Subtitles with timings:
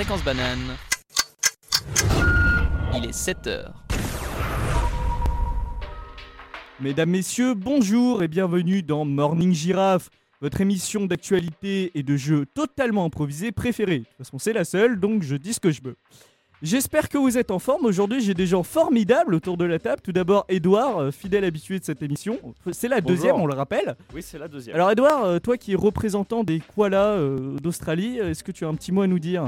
[0.00, 0.78] Fréquence banane.
[2.96, 3.84] Il est 7 heures.
[6.80, 10.08] Mesdames, Messieurs, bonjour et bienvenue dans Morning Giraffe,
[10.40, 13.98] votre émission d'actualité et de jeux totalement improvisés préférée.
[13.98, 15.96] De toute façon, c'est la seule, donc je dis ce que je veux.
[16.62, 17.84] J'espère que vous êtes en forme.
[17.84, 20.00] Aujourd'hui, j'ai des gens formidables autour de la table.
[20.02, 22.38] Tout d'abord, Edouard, euh, fidèle habitué de cette émission.
[22.72, 23.16] C'est la Bonjour.
[23.18, 23.96] deuxième, on le rappelle.
[24.14, 24.76] Oui, c'est la deuxième.
[24.76, 28.68] Alors, Edouard, euh, toi qui es représentant des koalas euh, d'Australie, est-ce que tu as
[28.68, 29.44] un petit mot à nous dire?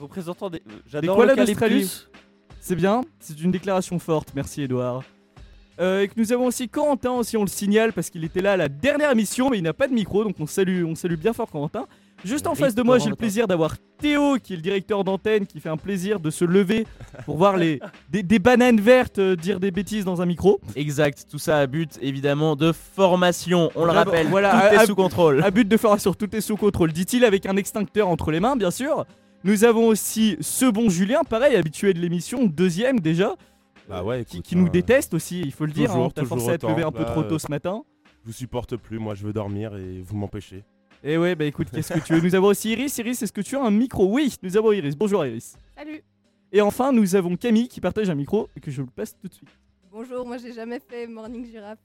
[0.00, 0.58] Représentant des.
[0.58, 2.08] euh, Des J'adore l'eucalyptus.
[2.60, 4.28] C'est bien, c'est une déclaration forte.
[4.34, 5.02] Merci, Edouard.
[5.80, 8.52] Euh, et que nous avons aussi Corentin, aussi on le signale parce qu'il était là
[8.52, 11.14] à la dernière émission, mais il n'a pas de micro, donc on salue, on salue
[11.14, 11.86] bien fort Corentin.
[12.22, 15.46] Juste en face de moi, j'ai le plaisir d'avoir Théo, qui est le directeur d'antenne,
[15.46, 16.86] qui fait un plaisir de se lever
[17.24, 20.60] pour voir les, des, des bananes vertes euh, dire des bêtises dans un micro.
[20.76, 24.86] Exact, tout ça à but évidemment de formation, on le rappelle, voilà, tout à- est
[24.86, 25.42] sous contrôle.
[25.42, 28.40] À but de faire sur tout est sous contrôle, dit-il avec un extincteur entre les
[28.40, 29.06] mains, bien sûr.
[29.42, 33.34] Nous avons aussi ce bon Julien, pareil, habitué de l'émission, deuxième déjà,
[33.88, 35.88] Bah ouais, qui, écoute, qui nous hein, déteste aussi, il faut le dire.
[35.88, 37.82] toujours, hein, T'as toujours forcé à te lever un peu trop Là, tôt ce matin.
[38.22, 40.62] Je vous supporte plus, moi je veux dormir et vous m'empêchez.
[41.02, 42.20] Et ouais, bah écoute, qu'est-ce que tu veux?
[42.20, 42.98] Nous avons aussi Iris.
[42.98, 44.12] Iris, est-ce que tu as un micro?
[44.12, 44.94] Oui, nous avons Iris.
[44.94, 45.56] Bonjour Iris.
[45.74, 46.02] Salut.
[46.52, 49.28] Et enfin, nous avons Camille qui partage un micro et que je vous passe tout
[49.28, 49.48] de suite.
[49.90, 51.78] Bonjour, moi j'ai jamais fait Morning Giraffe.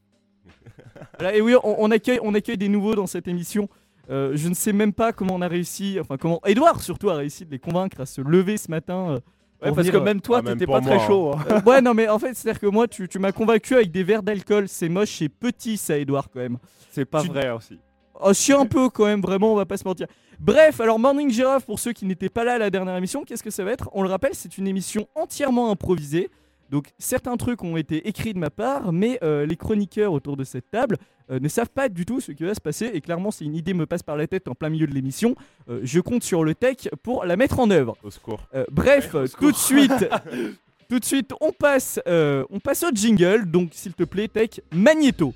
[1.17, 3.69] Voilà, et oui, on, on accueille, on accueille des nouveaux dans cette émission.
[4.09, 7.15] Euh, je ne sais même pas comment on a réussi, enfin comment Edouard surtout a
[7.15, 9.11] réussi de les convaincre à se lever ce matin.
[9.11, 9.19] euh,
[9.61, 11.31] Ouais, parce que venir, même toi, Ah, même t'étais pas très chaud.
[11.33, 11.39] hein.
[11.49, 14.03] euh, ouais, non, mais en fait, c'est-à-dire que moi, tu, tu m'as convaincu avec des
[14.03, 14.67] verres d'alcool.
[14.67, 16.57] C'est moche, c'est petit, ça, Edouard, quand même.
[16.91, 17.79] C'est pas Tu- vrai aussi.
[18.21, 20.07] Oh, si un peu quand même, vraiment, on va pas se mentir.
[20.39, 23.41] Bref, alors Morning Giraffe, pour ceux qui n'étaient pas là à la dernière émission, qu'est-ce
[23.43, 23.89] que ça va être?
[23.93, 26.29] On le rappelle, c'est une émission entièrement improvisée.
[26.69, 30.43] Donc certains trucs ont été écrits de ma part, mais euh, les chroniqueurs autour de
[30.43, 30.97] cette table
[31.31, 32.91] euh, ne savent pas du tout ce qui va se passer.
[32.93, 35.35] Et clairement, si une idée me passe par la tête en plein milieu de l'émission,
[35.69, 37.97] euh, je compte sur le tech pour la mettre en œuvre.
[38.03, 38.47] Au secours.
[38.53, 40.09] Euh, bref, tout de suite,
[40.89, 43.45] tout de suite, on passe, euh, on passe au jingle.
[43.45, 45.33] Donc, s'il te plaît, Tech, Magneto.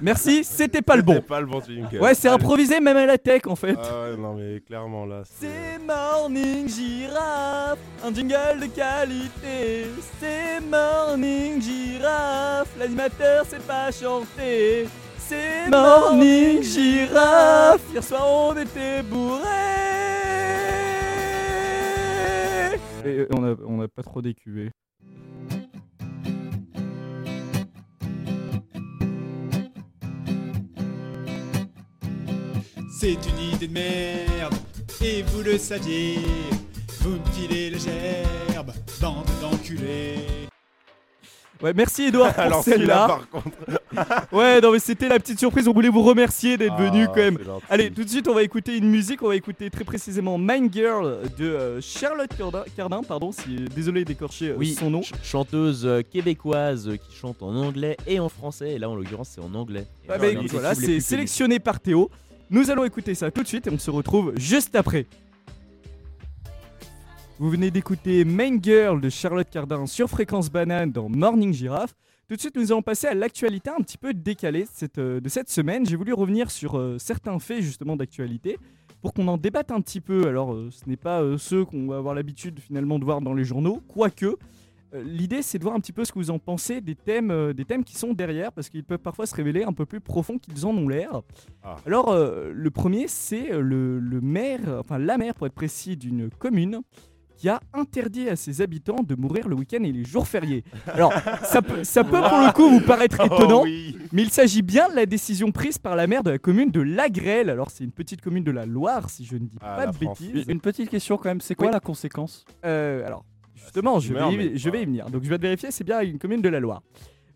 [0.00, 1.14] Merci, c'était pas le bon.
[1.14, 1.62] C'était pas le bon.
[2.00, 3.76] Ouais, c'est improvisé même à la tech en fait.
[3.78, 5.22] Ah ouais, non mais clairement là.
[5.24, 9.86] C'est Morning Giraffe, un jingle de qualité.
[10.20, 14.88] C'est Morning Giraffe, l'animateur sait pas chanter.
[15.18, 19.42] C'est Morning Giraffe, hier soir on était bourrés.
[23.04, 24.70] Et euh, on a, on a pas trop décuvé.
[32.98, 34.54] C'est une idée de merde,
[35.04, 36.16] et vous le saviez.
[37.00, 40.16] Vous me filez le gerbe, bande d'enculés.
[41.62, 43.06] Ouais, merci Edouard pour Alors celui-là celle-là.
[43.06, 43.56] par contre.
[44.32, 47.20] Ouais, non mais c'était la petite surprise, on voulait vous remercier d'être venu Ah, quand
[47.22, 47.38] même.
[47.70, 49.22] Allez, tout de suite, on va écouter une musique.
[49.22, 54.04] On va écouter très précisément Mind Girl de euh, Charlotte Cardin, Cardin, pardon, si, désolé
[54.04, 55.02] d'écorcher euh, Oui, son nom.
[55.02, 58.94] ch- chanteuse euh, québécoise euh, qui chante en anglais et en français, et là en
[58.96, 59.86] l'occurrence c'est en anglais.
[60.04, 62.10] Et Ah bah, écoute, des voilà, c'est sélectionné par Théo.
[62.48, 65.06] Nous allons écouter ça tout de suite et on se retrouve juste après.
[67.40, 71.96] Vous venez d'écouter Main Girl de Charlotte Cardin sur Fréquence Banane dans Morning Giraffe.
[72.28, 75.20] Tout de suite, nous allons passer à l'actualité un petit peu décalée de cette, euh,
[75.20, 75.84] de cette semaine.
[75.86, 78.58] J'ai voulu revenir sur euh, certains faits justement d'actualité
[79.02, 80.28] pour qu'on en débatte un petit peu.
[80.28, 83.44] Alors, euh, ce n'est pas ceux qu'on va avoir l'habitude finalement de voir dans les
[83.44, 84.36] journaux, quoique.
[84.96, 87.30] Euh, L'idée, c'est de voir un petit peu ce que vous en pensez des thèmes,
[87.30, 90.00] euh, des thèmes qui sont derrière, parce qu'ils peuvent parfois se révéler un peu plus
[90.00, 91.22] profonds qu'ils en ont l'air.
[91.62, 91.76] Ah.
[91.86, 96.30] Alors, euh, le premier, c'est le, le maire, enfin la maire pour être précis, d'une
[96.30, 96.80] commune
[97.38, 100.64] qui a interdit à ses habitants de mourir le week-end et les jours fériés.
[100.86, 101.12] Alors,
[101.44, 103.94] ça peut, ça peut pour le coup vous paraître étonnant, Oh oui.
[104.10, 106.80] mais il s'agit bien de la décision prise par la maire de la commune de
[106.80, 107.50] Lagrelle.
[107.50, 109.92] Alors, c'est une petite commune de la Loire, si je ne dis Ah, pas de
[109.94, 110.18] France.
[110.22, 110.46] bêtises.
[110.48, 111.72] Une petite question quand même, c'est quoi Oui.
[111.74, 112.46] la conséquence?
[112.64, 113.22] Euh, alors,
[113.66, 115.10] justement, c'est je vais, humeur, y, mais je vais y pas- venir.
[115.10, 116.82] Donc, je vais te vérifier, c'est bien une commune de la Loire.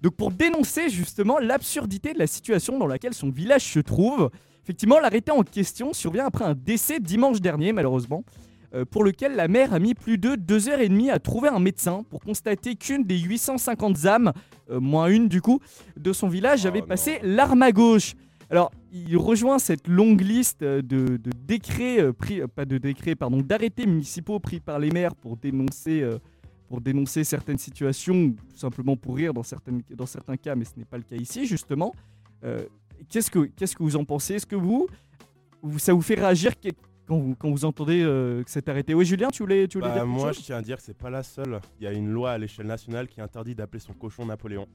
[0.01, 4.31] Donc, pour dénoncer justement l'absurdité de la situation dans laquelle son village se trouve,
[4.65, 8.25] effectivement, l'arrêté en question survient après un décès dimanche dernier, malheureusement,
[8.75, 11.49] euh, pour lequel la mère a mis plus de deux heures et demie à trouver
[11.49, 14.33] un médecin pour constater qu'une des 850 âmes,
[14.71, 15.61] euh, moins une du coup,
[15.99, 18.15] de son village Oh avait passé l'arme à gauche.
[18.49, 22.79] Alors, il rejoint cette longue liste euh, de, de décrets euh, pris, euh, pas de
[22.79, 26.05] décrets, pardon, d'arrêtés municipaux pris par les maires pour dénoncer,
[26.69, 30.65] pour dénoncer certaines situations, ou tout simplement pour rire dans, certaines, dans certains cas, mais
[30.65, 31.93] ce n'est pas le cas ici, justement.
[32.45, 32.65] Euh,
[33.09, 34.35] qu'est-ce, que, qu'est-ce que vous en pensez?
[34.35, 34.89] Est-ce que vous,
[35.79, 36.53] ça vous fait réagir
[37.07, 38.95] quand vous, quand vous entendez euh, que c'est arrêté?
[38.95, 40.97] Oui, Julien, tu voulais, tu voulais Bah, dire moi, je tiens à dire que c'est
[40.97, 41.61] pas la seule.
[41.81, 44.67] Il y a une loi à l'échelle nationale qui interdit d'appeler son cochon Napoléon.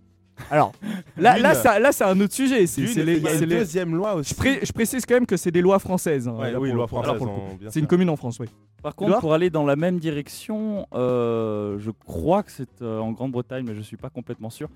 [0.51, 0.73] Alors,
[1.17, 2.67] là, là, ça, là, c'est un autre sujet.
[2.67, 4.31] C'est c'est les- il y a c'est les- deuxième loi aussi.
[4.33, 6.27] Je, pré- je précise quand même que c'est des lois françaises.
[6.27, 7.17] hein, Ouais, là, oui, pour- loi pour- française.
[7.17, 7.39] pour le coup.
[7.39, 7.89] en- bien C'est une sûr.
[7.89, 8.47] commune en France, oui.
[8.83, 12.99] Par contre, Edouard pour aller dans la même direction, euh, je crois que c'est euh,
[12.99, 14.67] en Grande-Bretagne, mais je ne suis pas complètement sûr.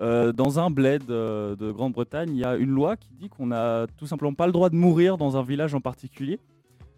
[0.00, 3.46] Euh, dans un bled euh, de Grande-Bretagne, il y a une loi qui dit qu'on
[3.48, 6.40] n'a tout simplement pas le droit de mourir dans un village en particulier.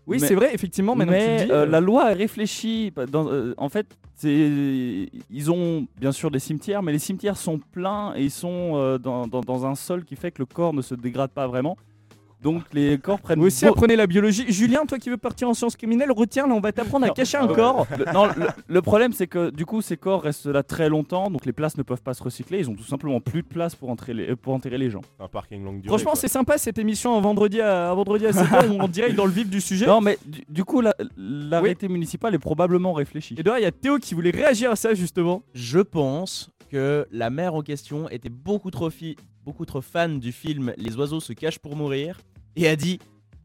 [0.06, 2.93] Oui, c'est vrai, effectivement, maintenant que tu mais dis, euh, euh, la loi est réfléchie.
[3.11, 3.87] Dans- euh, en fait,
[4.23, 8.99] ils ont bien sûr des cimetières, mais les cimetières sont pleins et ils sont euh,
[8.99, 11.77] dans, dans- dans un sol qui fait que le corps ne se dégrade pas vraiment.
[12.44, 14.44] Donc les corps prennent Vous aussi beau- apprenez la biologie.
[14.52, 17.38] Julien, toi qui veux partir en sciences criminelles, retiens, là, on va t'apprendre à cacher
[17.38, 17.87] un Ah corps.
[17.99, 21.31] Le, non, le, le problème, c'est que du coup, ces corps restent là très longtemps,
[21.31, 22.58] donc les places ne peuvent pas se recycler.
[22.58, 25.00] Ils ont tout simplement plus de place pour, entrer les, pour enterrer les gens.
[25.19, 25.88] Un parking longue durée.
[25.88, 29.17] Franchement, c'est sympa cette émission un vendredi à, un vendredi à 7h où on direct
[29.17, 29.87] dans le vif du sujet.
[29.87, 33.35] Non, mais du, du coup, la- l'arrêté municipal est probablement réfléchi.
[33.38, 35.43] Et d'ailleurs, il y a Théo qui voulait réagir à ça justement.
[35.55, 38.91] Je pense que la mère en question était beaucoup trop,
[39.46, 42.19] beaucoup trop fan du film Les oiseaux se cachent pour mourir
[42.56, 42.99] et a dit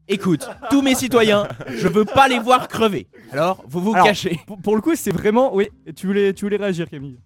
[0.08, 3.06] Écoute, tous mes citoyens, je veux pas les voir crever.
[3.30, 4.40] Alors, vous vous Alors, cachez.
[4.46, 5.54] Pour, pour le coup, c'est vraiment.
[5.54, 7.16] Oui, tu voulais, tu voulais réagir, Camille.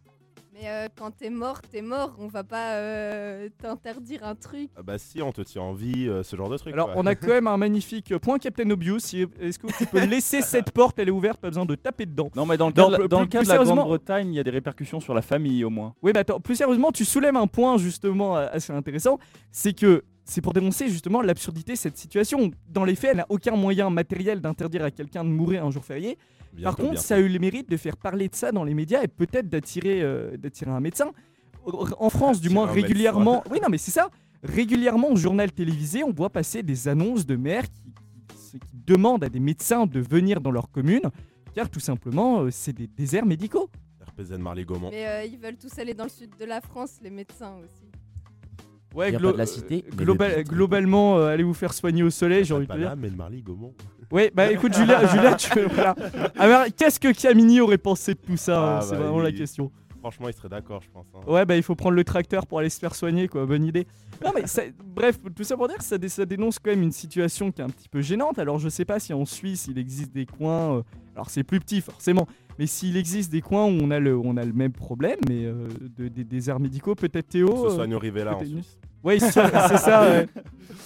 [0.52, 2.14] Mais euh, quand t'es mort, t'es mort.
[2.18, 4.68] On va pas euh, t'interdire un truc.
[4.76, 6.74] Ah bah si, on te tient en vie, euh, ce genre de truc.
[6.74, 8.98] Alors, on a quand même un magnifique point Captain Obvious.
[9.40, 10.98] Est-ce que tu peux laisser cette porte?
[10.98, 12.30] Elle est ouverte, pas besoin de taper dedans.
[12.36, 13.74] Non, mais dans le cas, de la- plus- dans le plus cas de la sérieusement-
[13.76, 15.94] Grande-Bretagne, il y a des répercussions sur la famille au moins.
[16.02, 19.18] Oui, mais attends, plus sérieusement, tu soulèves un point justement assez intéressant,
[19.50, 22.50] c'est que c'est pour dénoncer justement l'absurdité de cette situation.
[22.68, 25.84] Dans les faits, elle n'a aucun moyen matériel d'interdire à quelqu'un de mourir un jour
[25.84, 26.16] férié.
[26.52, 27.02] Bientôt, Par contre, bientôt.
[27.06, 29.48] ça a eu le mérite de faire parler de ça dans les médias et peut-être
[29.48, 31.10] d'attirer euh, d'attirer un médecin.
[31.66, 32.82] En France, du moins médecin.
[32.82, 33.42] régulièrement.
[33.50, 34.10] Oui, non, mais c'est ça.
[34.42, 37.82] Régulièrement au journal télévisé, on voit passer des annonces de maires qui,
[38.52, 41.00] qui- qui demandent à des médecins de venir dans leur commune,
[41.54, 43.70] car tout simplement, euh, c'est des déserts médicaux.
[44.06, 44.90] RPZ Marley Gaumont.
[44.90, 47.88] Mais euh, ils veulent tous aller dans le sud de la France, les médecins aussi.
[48.94, 52.66] Ouais, de la cité, global- globalement, euh, allez vous faire soigner au soleil, j'ai envie
[52.66, 52.94] de te dire.
[52.96, 53.74] mais le Marley Gaumont.
[54.12, 55.94] Oui, bah écoute, Julia, Julia tu voilà.
[56.38, 59.32] Alors, qu'est-ce que Camini aurait pensé de tout ça Ah, hein, C'est bah, vraiment la
[59.32, 59.72] question.
[60.00, 61.06] Franchement, il serait d'accord, je pense.
[61.14, 61.20] hein.
[61.26, 63.46] Ouais, bah il faut prendre le tracteur pour aller se faire soigner, quoi.
[63.46, 63.86] Bonne idée.
[64.22, 66.82] Non, mais ça- bref, tout ça pour dire que ça, dé- ça dénonce quand même
[66.82, 68.38] une situation qui est un petit peu gênante.
[68.38, 70.76] Alors, je sais pas si en Suisse il existe des coins.
[70.76, 70.82] euh,
[71.16, 74.36] alors, c'est plus petit forcément, mais s'il existe des coins où on a le, on
[74.36, 75.68] a le même problème, mais euh,
[75.98, 77.48] de- des déserts médicaux, peut-être Théo.
[77.48, 78.78] Ce euh, soit New Rivella en Suisse.
[79.02, 80.26] Ouais, c'est ça, ouais.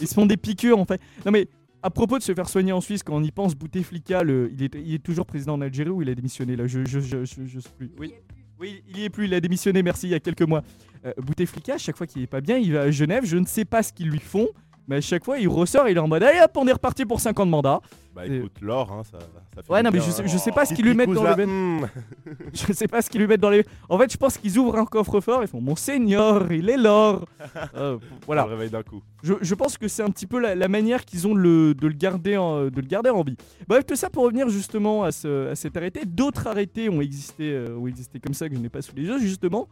[0.00, 1.00] Ils se font des piqûres en fait.
[1.24, 1.48] Non mais
[1.82, 4.64] à propos de se faire soigner en Suisse, quand on y pense, Bouteflika, le, il,
[4.64, 6.66] est, il est toujours président en Algérie ou il a démissionné là?
[6.66, 7.92] Je, je, je, je, je sais plus.
[7.98, 8.12] Oui.
[8.60, 10.64] Oui, il y est plus, il a démissionné, merci, il y a quelques mois.
[11.06, 13.64] Euh, Bouteflika, chaque fois qu'il est pas bien, il va à Genève, je ne sais
[13.64, 14.48] pas ce qu'ils lui font,
[14.88, 17.04] mais à chaque fois il ressort, il est en mode allez hop, on est reparti
[17.04, 17.80] pour 5 ans de mandat.
[18.14, 19.18] Bah Et- écoute, l'or, hein, ça,
[19.54, 20.26] ça fait Ouais, non, mais je sais, hein.
[20.26, 21.86] je sais pas ce qu'ils lui mettent dans le ben- hmm.
[22.52, 23.64] Je sais pas ce qu'ils lui mettent dans les.
[23.88, 27.26] En fait, je pense qu'ils ouvrent un coffre-fort, ils font Mon seigneur, il est l'or.
[27.76, 28.44] Euh, voilà.
[28.44, 29.02] Réveille d'un coup.
[29.22, 31.74] Je, je pense que c'est un petit peu la, la manière qu'ils ont de le,
[31.74, 33.36] de, le garder en, de le garder en vie.
[33.68, 36.04] Bref, tout ça pour revenir justement à, ce- à cet arrêté.
[36.06, 39.02] D'autres arrêtés ont existé, euh, ont existé comme ça que je n'ai pas sous les
[39.04, 39.68] yeux, justement,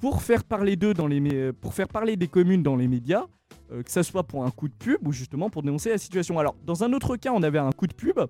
[0.00, 3.24] pour faire parler d'eux dans les, mé- pour faire parler des communes dans les médias,
[3.72, 6.38] euh, que ça soit pour un coup de pub ou justement pour dénoncer la situation.
[6.38, 8.20] Alors, dans un autre cas, on avait un coup de pub.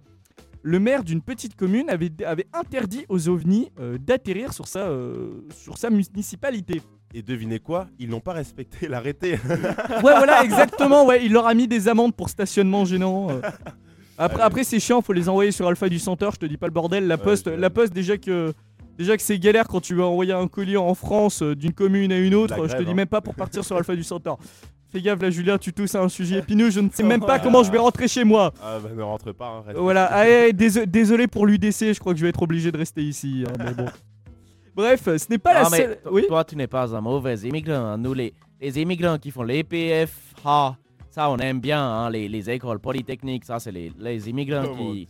[0.63, 5.43] Le maire d'une petite commune avait, avait interdit aux ovnis euh, d'atterrir sur sa, euh,
[5.55, 6.81] sur sa municipalité.
[7.15, 7.87] Et devinez quoi?
[7.99, 9.33] Ils n'ont pas respecté l'arrêté.
[9.33, 11.07] Ouais, voilà, exactement.
[11.07, 13.29] Ouais, il leur a mis des amendes pour stationnement gênant.
[14.19, 14.45] Après, Allez.
[14.45, 16.33] après c'est chiant, faut les envoyer sur Alpha du Centaure.
[16.33, 17.07] Je te dis pas le bordel.
[17.07, 18.55] La poste, la poste déjà que
[18.97, 22.19] déjà que c'est galère quand tu veux envoyer un colis en France d'une commune à
[22.19, 22.67] une autre.
[22.67, 22.95] Je te dis hein.
[22.95, 24.39] même pas pour partir sur Alpha du Centaure.
[24.93, 26.71] Fais gaffe là, Julien, tu tousses à un sujet épineux.
[26.71, 28.53] Je ne sais même pas comment je vais rentrer chez moi.
[28.63, 29.47] Ah bah ne rentre pas.
[29.49, 32.43] hein, reste Voilà, ah, eh, déso- désolé pour l'UDC, je crois que je vais être
[32.43, 33.45] obligé de rester ici.
[33.49, 33.87] hein, mais bon.
[34.77, 35.99] Bref, ce n'est pas la Ah, mais seule.
[36.11, 36.25] Oui?
[36.29, 37.75] toi, tu n'es pas un mauvais immigrant.
[37.75, 37.99] hein.
[37.99, 40.77] Nous, les, les immigrants qui font les PFA,
[41.17, 44.77] ça, on aime bien, hein, les, les écoles polytechniques, ça, c'est les, les immigrants Oh,
[44.93, 45.09] qui,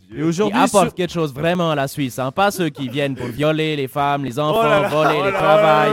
[0.53, 2.17] apportent sur- quelque chose vraiment à la Suisse.
[2.17, 2.31] hein.
[2.31, 5.25] Pas ceux qui viennent pour violer les femmes, les enfants, Oh là là, voler oh
[5.25, 5.91] les là travails.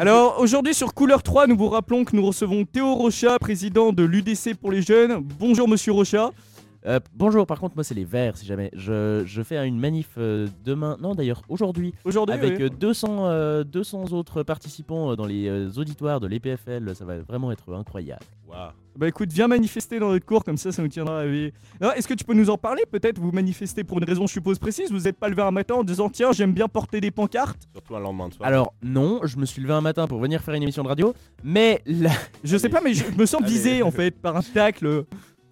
[0.00, 4.02] Alors aujourd'hui sur Couleur 3, nous vous rappelons que nous recevons Théo Rocha, président de
[4.02, 5.20] l'UDC pour les jeunes.
[5.38, 6.30] Bonjour Monsieur Rocha.
[6.86, 8.70] Euh, bonjour, par contre, moi, c'est les Verts, si jamais.
[8.72, 12.64] Je, je fais une manif euh, demain, non, d'ailleurs, aujourd'hui, Aujourd'hui, avec oui.
[12.64, 16.94] euh, 200, euh, 200 autres participants euh, dans les euh, auditoires de l'EPFL.
[16.94, 18.22] Ça va vraiment être incroyable.
[18.46, 18.70] Waouh.
[18.96, 21.24] bah écoute, viens manifester dans notre cours, comme ça, ça nous tiendra à.
[21.80, 24.32] Alors, Est-ce que tu peux nous en parler Peut-être vous manifestez pour une raison, je
[24.32, 24.90] suppose, précise?
[24.90, 27.68] Vous n'êtes pas levé un matin en disant tiens, j'aime bien porter des pancartes?
[27.74, 28.50] Surtout un lendemain de soirée.
[28.50, 31.12] Alors, non, je me suis levé un matin pour venir faire une émission de radio,
[31.44, 32.10] mais la,
[32.44, 33.50] Je sais pas, mais je me sens Allez.
[33.52, 35.04] visé en fait par un tacle.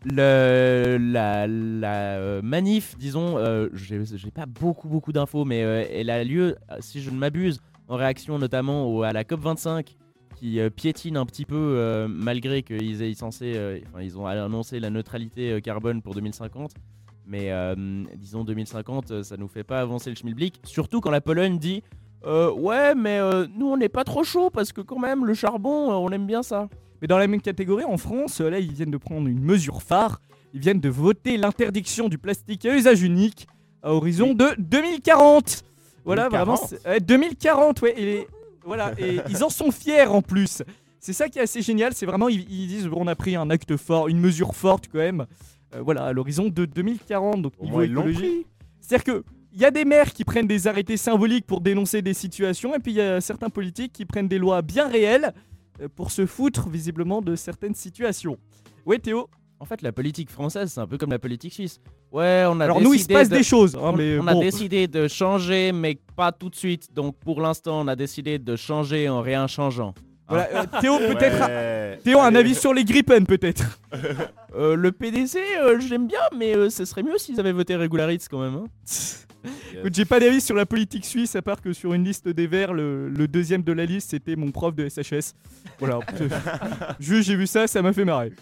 [0.05, 6.23] Le, la, euh, manif, disons, euh, j'ai pas beaucoup, beaucoup d'infos, mais euh, elle a
[6.23, 9.97] lieu, euh, si je ne m'abuse, en réaction notamment à la COP25
[10.35, 16.15] qui piétine un petit peu malgré qu'ils aient ils ont annoncé la neutralité carbone pour
[16.15, 16.73] 2050.
[17.27, 17.53] Mais
[18.17, 20.61] disons 2050, euh, ça nous fait pas avancer le schmilblick.
[20.65, 21.83] Surtout quand la Pologne dit
[22.25, 23.21] ouais, mais
[23.57, 26.43] nous on n'est pas trop chaud parce que quand même le charbon, on aime bien
[26.43, 26.69] ça.
[27.03, 29.83] Mais dans la même catégorie, en France, euh, là, ils viennent de prendre une mesure
[29.83, 30.21] phare.
[30.55, 33.47] Ils viennent de voter l'interdiction du plastique à usage unique
[33.83, 35.65] à horizon de 2040.
[36.05, 36.31] Voilà, 2040.
[36.59, 36.69] vraiment.
[36.69, 37.95] c'est- ouais, 2040, ouais.
[38.01, 38.27] Et
[38.65, 40.63] voilà, et ils en sont fiers en plus.
[41.01, 41.93] C'est ça qui est assez génial.
[41.95, 44.87] C'est vraiment, ils, ils disent, bon, on a pris un acte fort, une mesure forte
[44.91, 45.27] quand même.
[45.75, 47.43] Euh, voilà, à l'horizon de 2040.
[47.43, 48.47] Donc, Au niveau écologie.
[48.81, 52.13] C'est-à-dire que il y a des maires qui prennent des arrêtés symboliques pour dénoncer des
[52.13, 55.33] situations, et puis il y a certains politiques qui prennent des lois bien réelles
[55.95, 58.37] pour se foutre visiblement de certaines situations.
[58.85, 59.29] Ouais Théo.
[59.59, 61.81] En fait, la politique française, c'est un peu comme la politique suisse.
[62.13, 64.27] Ouais, on a Alors nous il se passe de- des choses, hein, on, mais on
[64.27, 66.93] a décidé de changer, mais pas tout de suite.
[66.93, 69.95] Donc pour l'instant, on a décidé de changer en rien changeant.
[70.29, 71.47] Voilà, euh, Théo peut-être.
[71.47, 71.99] Ouais.
[72.03, 73.79] Théo un avis sur les Gripen peut-être.
[74.59, 78.27] Euh, le PDC, euh, j'aime bien, mais euh, ce serait mieux s'ils avaient voté Regularitz
[78.27, 78.55] quand même.
[78.55, 78.65] hein.
[79.79, 82.47] Écoute, j'ai pas d'avis sur la politique suisse à part que sur une liste des
[82.47, 85.35] Verts, le, le deuxième de la liste c'était mon prof de SHS.
[85.79, 85.99] Voilà.
[87.01, 88.33] Juste j'ai vu ça, ça m'a fait marrer.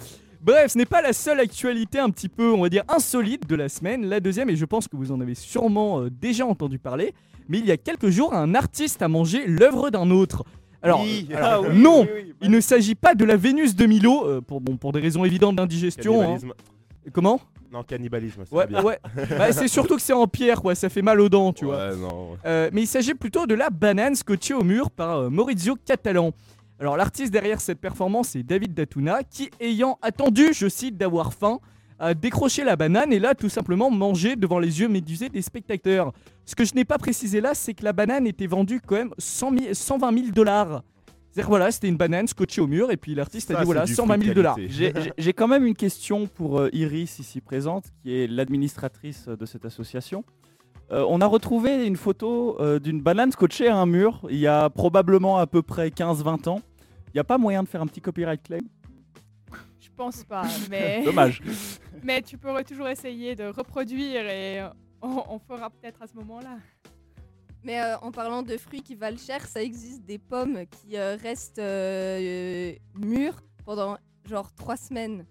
[0.40, 3.56] Bref, ce n'est pas la seule actualité un petit peu, on va dire, insolite de
[3.56, 4.06] la semaine.
[4.06, 7.12] La deuxième, et je pense que vous en avez sûrement déjà entendu parler,
[7.48, 10.44] mais il y a quelques jours, un artiste a mangé l'œuvre d'un autre.
[10.84, 11.26] Alors, Oui.
[11.34, 12.06] alors, non,
[12.40, 15.24] il ne s'agit pas de la Vénus de Milo, euh, pour, bon, pour des raisons
[15.24, 16.22] évidentes d'indigestion.
[16.22, 16.36] hein.
[17.12, 17.40] Comment?
[17.72, 18.82] Non, cannibalisme, c'est Ouais, bien.
[18.84, 18.98] ouais.
[19.38, 21.96] Bah, c'est surtout que c'est en pierre, quoi, ça fait mal aux dents, tu vois.
[21.96, 22.36] Non.
[22.46, 26.30] Euh, mais il s'agit plutôt de la banane scotchée au mur par euh, Maurizio Catalan.
[26.78, 31.58] Alors l'artiste derrière cette performance est David Datuna qui, ayant attendu, je cite, d'avoir faim,
[31.98, 36.12] a décroché la banane et l'a tout simplement mangé devant les yeux médusés des spectateurs.
[36.44, 39.14] Ce que je n'ai pas précisé là, c'est que la banane était vendue quand même
[39.18, 40.82] 100 000 120 000 dollars.
[41.30, 43.92] C'est-à-dire voilà, c'était une banane scotchée au mur et puis l'artiste a dit voilà, c'est
[43.92, 44.56] du 120 fruit 000 de dollars.
[45.18, 49.64] J'ai- quand même une question pour euh, Iris ici présente, qui est l'administratrice de cette
[49.64, 50.24] association.
[50.92, 54.46] Euh, on a retrouvé une photo euh, d'une banane scotchée à un mur il y
[54.46, 56.60] a probablement à peu près 15-20 ans.
[57.08, 58.60] Il n'y a pas moyen de faire un petit copyright claim?
[59.94, 61.40] Pense pas, mais, Dommage.
[62.02, 64.62] mais tu pourrais toujours essayer de reproduire et
[65.00, 66.58] on, on fera peut-être à ce moment-là.
[67.64, 71.16] Mais euh, en parlant de fruits qui valent cher, ça existe des pommes qui euh,
[71.16, 73.96] restent euh, euh, mûres pendant
[74.28, 75.24] genre trois semaines.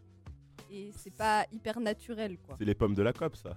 [0.72, 2.56] Et c'est pas hyper naturel quoi.
[2.58, 3.56] C'est les pommes de la COP, ça.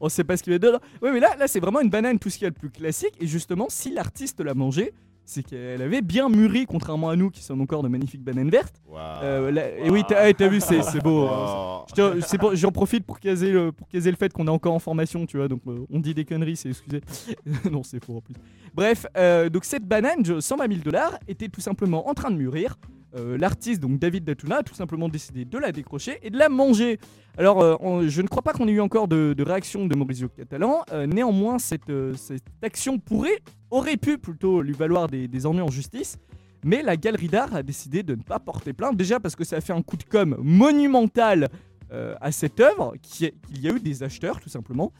[0.00, 0.80] On sait pas ce qu'il y a dedans.
[1.02, 2.70] Ouais, mais là, là c'est vraiment une banane, tout ce qu'il y a de plus
[2.70, 3.14] classique.
[3.20, 4.94] Et justement, si l'artiste l'a mangée,
[5.30, 8.82] c'est qu'elle avait bien mûri, contrairement à nous qui sommes encore de magnifiques bananes vertes.
[8.88, 9.00] Waouh.
[9.22, 11.26] Euh, Et oui, t'as ah, t'as vu, c'est beau.
[11.26, 11.84] hein.
[11.98, 12.50] Oh.
[12.54, 15.36] J'en profite pour caser, le, pour caser le fait qu'on est encore en formation, tu
[15.36, 15.48] vois.
[15.48, 17.00] Donc euh, on dit des conneries, c'est excusé.
[17.70, 18.34] non, c'est faux en plus.
[18.74, 22.36] Bref, euh, donc cette banane, je- 120 000 dollars, était tout simplement en train de
[22.36, 22.76] mûrir.
[23.16, 26.48] Euh, L'artiste, donc David Datuna, a tout simplement décidé de la décrocher et de la
[26.48, 26.98] manger.
[27.38, 29.96] Alors, euh, on- je ne crois pas qu'on ait eu encore de, de réaction de
[29.96, 30.82] Maurizio Catalan.
[30.92, 33.38] Euh, néanmoins, cette, cette action pourrait,
[33.70, 36.18] aurait pu plutôt lui valoir des, ennuis en justice.
[36.64, 39.56] Mais la galerie d'art a décidé de ne pas porter plainte, déjà parce que ça
[39.56, 41.48] a fait un coup de com monumental
[41.90, 44.92] euh, à cette œuvre, qu'il y a eu des acheteurs tout simplement.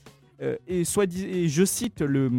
[0.42, 2.30] Euh, et, je cite le,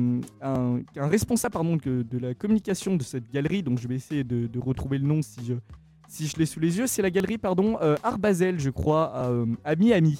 [0.41, 4.97] un, responsable pardon, de la communication de cette galerie, donc je vais essayer de, retrouver
[4.97, 5.53] le nom si je,
[6.07, 9.13] si je l'ai sous les yeux, c'est la galerie pardon, euh, Art Basel, je crois,
[9.13, 10.19] à, euh, à Miami.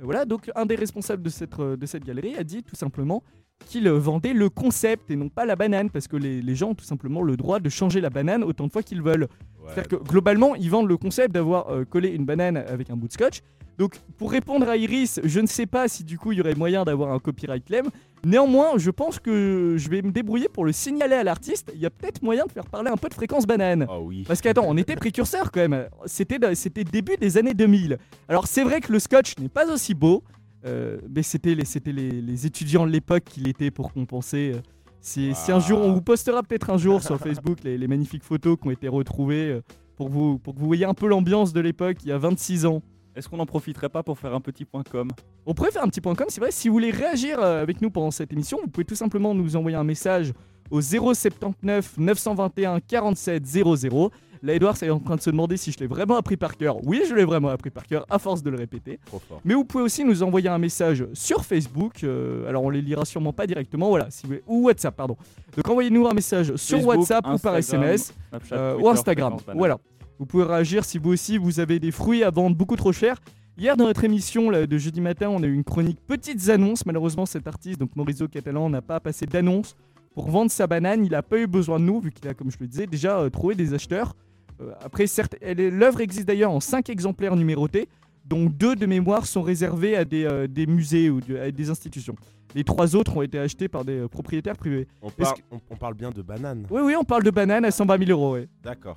[0.00, 3.22] Voilà, donc un des responsables de cette, de cette galerie a dit tout simplement
[3.66, 6.74] qu'il vendait le concept et non pas la banane, parce que les, les gens ont
[6.74, 9.22] tout simplement le droit de changer la banane autant de fois qu'ils veulent.
[9.22, 9.68] Ouais.
[9.68, 13.08] C'est-à-dire que globalement, ils vendent le concept d'avoir euh, collé une banane avec un bout
[13.08, 13.40] de scotch.
[13.80, 16.54] Donc, pour répondre à Iris, je ne sais pas si du coup il y aurait
[16.54, 17.84] moyen d'avoir un copyright claim.
[18.22, 21.72] Néanmoins, je pense que je vais me débrouiller pour le signaler à l'artiste.
[21.74, 23.86] Il y a peut-être moyen de faire parler un peu de fréquence banane.
[23.88, 24.24] Oh oui.
[24.28, 25.88] Parce qu'attends, on était précurseurs quand même.
[26.04, 27.96] C'était c'était début des années 2000.
[28.28, 30.22] Alors c'est vrai que le scotch n'est pas aussi beau,
[30.64, 34.52] euh, mais c'était les, c'était les, les étudiants de l'époque qui l'étaient pour compenser.
[34.54, 34.60] euh.
[35.00, 38.22] Si, si un jour, on vous postera peut-être un jour sur Facebook les, les magnifiques
[38.24, 39.62] photos qui ont été retrouvées euh,
[39.96, 42.66] pour, vous, pour que vous voyez un peu l'ambiance de l'époque il y a 26
[42.66, 42.82] ans.
[43.16, 45.08] Est-ce qu'on n'en profiterait pas pour faire un petit point com?
[45.46, 47.80] On pourrait faire un petit point com, c'est vrai, si vous voulez réagir euh, avec
[47.80, 50.32] nous pendant cette émission, vous pouvez tout simplement nous envoyer un message
[50.70, 54.10] au 079 921 47 00.
[54.42, 56.76] Là, Edouard est en train de se demander si je l'ai vraiment appris par cœur.
[56.86, 58.98] Oui, je l'ai vraiment appris par cœur, à force de le répéter.
[59.04, 59.40] Trop fort.
[59.44, 62.02] Mais vous pouvez aussi nous envoyer un message sur Facebook.
[62.04, 65.16] euh, alors, on les lira sûrement pas directement, voilà, si vous ou WhatsApp, pardon.
[65.56, 68.14] Donc, envoyez-nous un message sur Facebook, WhatsApp ou par SMS.
[68.30, 69.36] Snapchat, Euh, Twitter, ou Instagram.
[69.54, 69.78] Voilà.
[70.18, 73.20] Vous pouvez réagir si vous aussi vous avez des fruits à vendre beaucoup trop cher.
[73.58, 76.86] Hier dans notre émission là, de jeudi matin, on a eu une chronique petites annonces.
[76.86, 79.76] Malheureusement, cet artiste, donc Maurizio Catalan, n'a pas passé d'annonce.
[80.14, 81.04] pour vendre sa banane.
[81.04, 83.18] Il n'a pas eu besoin de nous, vu qu'il a, comme je le disais, déjà
[83.20, 84.14] euh, trouvé des acheteurs.
[84.60, 87.88] Euh, après, certes, l'œuvre existe d'ailleurs en 5 exemplaires numérotés,
[88.24, 91.70] dont deux de mémoire sont réservés à des, euh, des musées ou de- à des
[91.70, 92.14] institutions.
[92.54, 94.86] Les trois autres ont été achetés par des euh, propriétaires privés.
[95.02, 96.66] On, Est-ce par- que- on, on parle bien de banane.
[96.70, 98.34] Oui, oui, on parle de bananes à 120 000 euros.
[98.34, 98.48] ouais.
[98.62, 98.96] D'accord.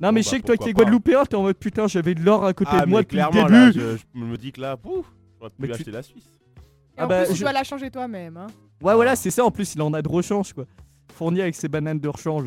[0.00, 0.72] Non, mais je sais bah, que toi qui es.
[0.72, 3.18] Guadeloupéen, t'es en mode putain, j'avais de l'or à côté Ah, de moi mais depuis
[3.18, 3.52] le début.
[3.52, 5.04] là, je, je me dis que là, pouf,
[5.38, 6.24] j'aurais pu Mais tu- la Suisse.
[6.56, 6.60] Et
[6.96, 8.36] Ah en bah, plus, tu je- dois la changer toi-même.
[8.38, 8.46] Hein.
[8.82, 9.44] Ouais, voilà, c'est ça.
[9.44, 10.64] En plus, il en a de rechange, quoi.
[11.12, 12.46] Fourni avec ses bananes de rechange.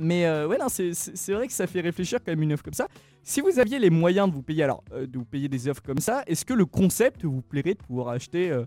[0.00, 2.74] Mais euh, ouais, non, c'est- vrai que ça fait réfléchir quand même une œuvre comme
[2.74, 2.88] ça.
[3.22, 5.82] Si vous aviez les moyens de vous payer, alors, euh, de vous payer des œuvres
[5.82, 8.64] comme ça, est-ce que le concept vous plairait de pouvoir acheter, euh,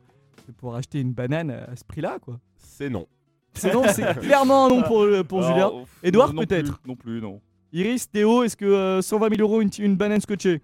[0.47, 2.39] de pouvoir acheter une banane à ce prix-là, quoi?
[2.57, 3.07] C'est non.
[3.53, 5.55] C'est non, c'est clairement un non pour, pour Julien.
[5.55, 6.79] Alors, Edouard, peut-être?
[6.85, 7.41] Non plus, non.
[7.73, 10.61] Iris, Théo, est-ce que euh, 120 000 euros une, une banane scotchée?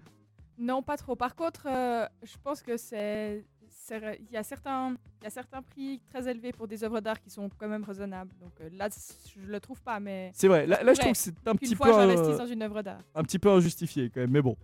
[0.58, 1.14] Non, pas trop.
[1.16, 3.44] Par contre, euh, je pense que c'est.
[3.90, 7.20] Il y, a certains, il y a certains prix très élevés pour des œuvres d'art
[7.20, 8.30] qui sont quand même raisonnables.
[8.40, 8.88] Donc euh, là,
[9.34, 11.74] je le trouve pas, mais C'est vrai, là, là, je trouve que c'est un petit,
[11.74, 13.00] fois peu, j'investis dans une œuvre d'art.
[13.14, 14.56] un petit peu injustifié quand même, mais bon.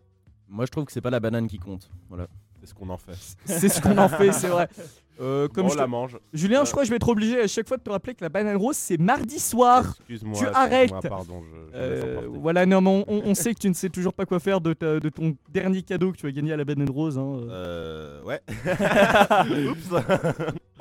[0.48, 1.90] Moi, je trouve que c'est pas la banane qui compte.
[2.08, 2.28] Voilà.
[2.60, 3.16] C'est ce qu'on en fait.
[3.44, 4.68] C'est ce qu'on en fait, c'est vrai.
[5.20, 6.18] Euh, comme on je te- la mange.
[6.32, 8.22] Julien, je crois que je vais être obligé à chaque fois de te rappeler que
[8.24, 9.94] la banane rose, c'est mardi soir.
[10.00, 10.38] Excuse-moi.
[10.38, 10.90] tu arrêtes.
[11.08, 14.12] Pardon, je, Euh, voilà, non, mais on, on- on sait que tu ne sais toujours
[14.12, 16.64] pas quoi faire de, ta- de ton dernier cadeau que tu as gagné à la
[16.64, 17.16] banane rose.
[17.18, 17.38] hein.
[17.48, 18.40] Euh, ouais.
[19.70, 19.92] Oups.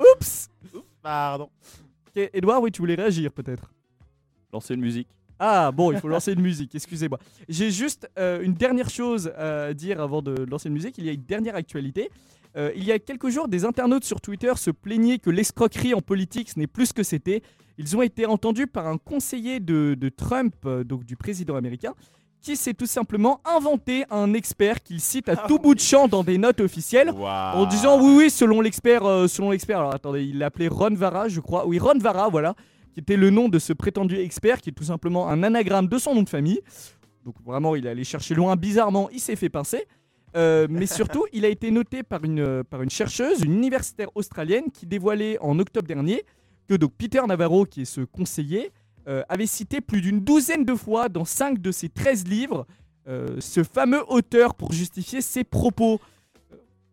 [0.00, 1.48] Oups Oups, pardon.
[2.08, 3.70] Ok, Edouard, oui, tu voulais réagir peut-être
[4.52, 5.08] Lancer une musique.
[5.38, 7.18] Ah, bon, il faut lancer une musique, excusez-moi.
[7.48, 10.96] J'ai juste euh, une dernière chose à dire avant de lancer une musique.
[10.98, 12.08] Il y a une dernière actualité.
[12.56, 16.00] Euh, il y a quelques jours, des internautes sur Twitter se plaignaient que l'escroquerie en
[16.00, 17.42] politique, ce n'est plus ce que c'était.
[17.78, 21.94] Ils ont été entendus par un conseiller de, de Trump, euh, donc du président américain,
[22.40, 26.22] qui s'est tout simplement inventé un expert qu'il cite à tout bout de champ dans
[26.22, 27.10] des notes officielles.
[27.10, 31.26] En disant oui oui selon l'expert euh, selon l'expert alors attendez il l'appelait Ron Vara
[31.28, 31.66] je crois.
[31.66, 32.54] Oui Ron Vara voilà
[32.92, 35.96] qui était le nom de ce prétendu expert qui est tout simplement un anagramme de
[35.96, 36.60] son nom de famille.
[37.24, 38.56] Donc vraiment il est allé chercher loin.
[38.56, 39.86] Bizarrement il s'est fait pincer
[40.36, 44.08] Euh, mais surtout il a été noté par une, euh, par une chercheuse une universitaire
[44.16, 46.24] australienne qui dévoilait en octobre dernier
[46.68, 48.72] que donc Peter Navarro qui est ce conseiller
[49.06, 52.66] euh, avait cité plus d'une douzaine de fois dans 5 de ses 13 livres
[53.06, 56.00] euh, ce fameux auteur pour justifier ses propos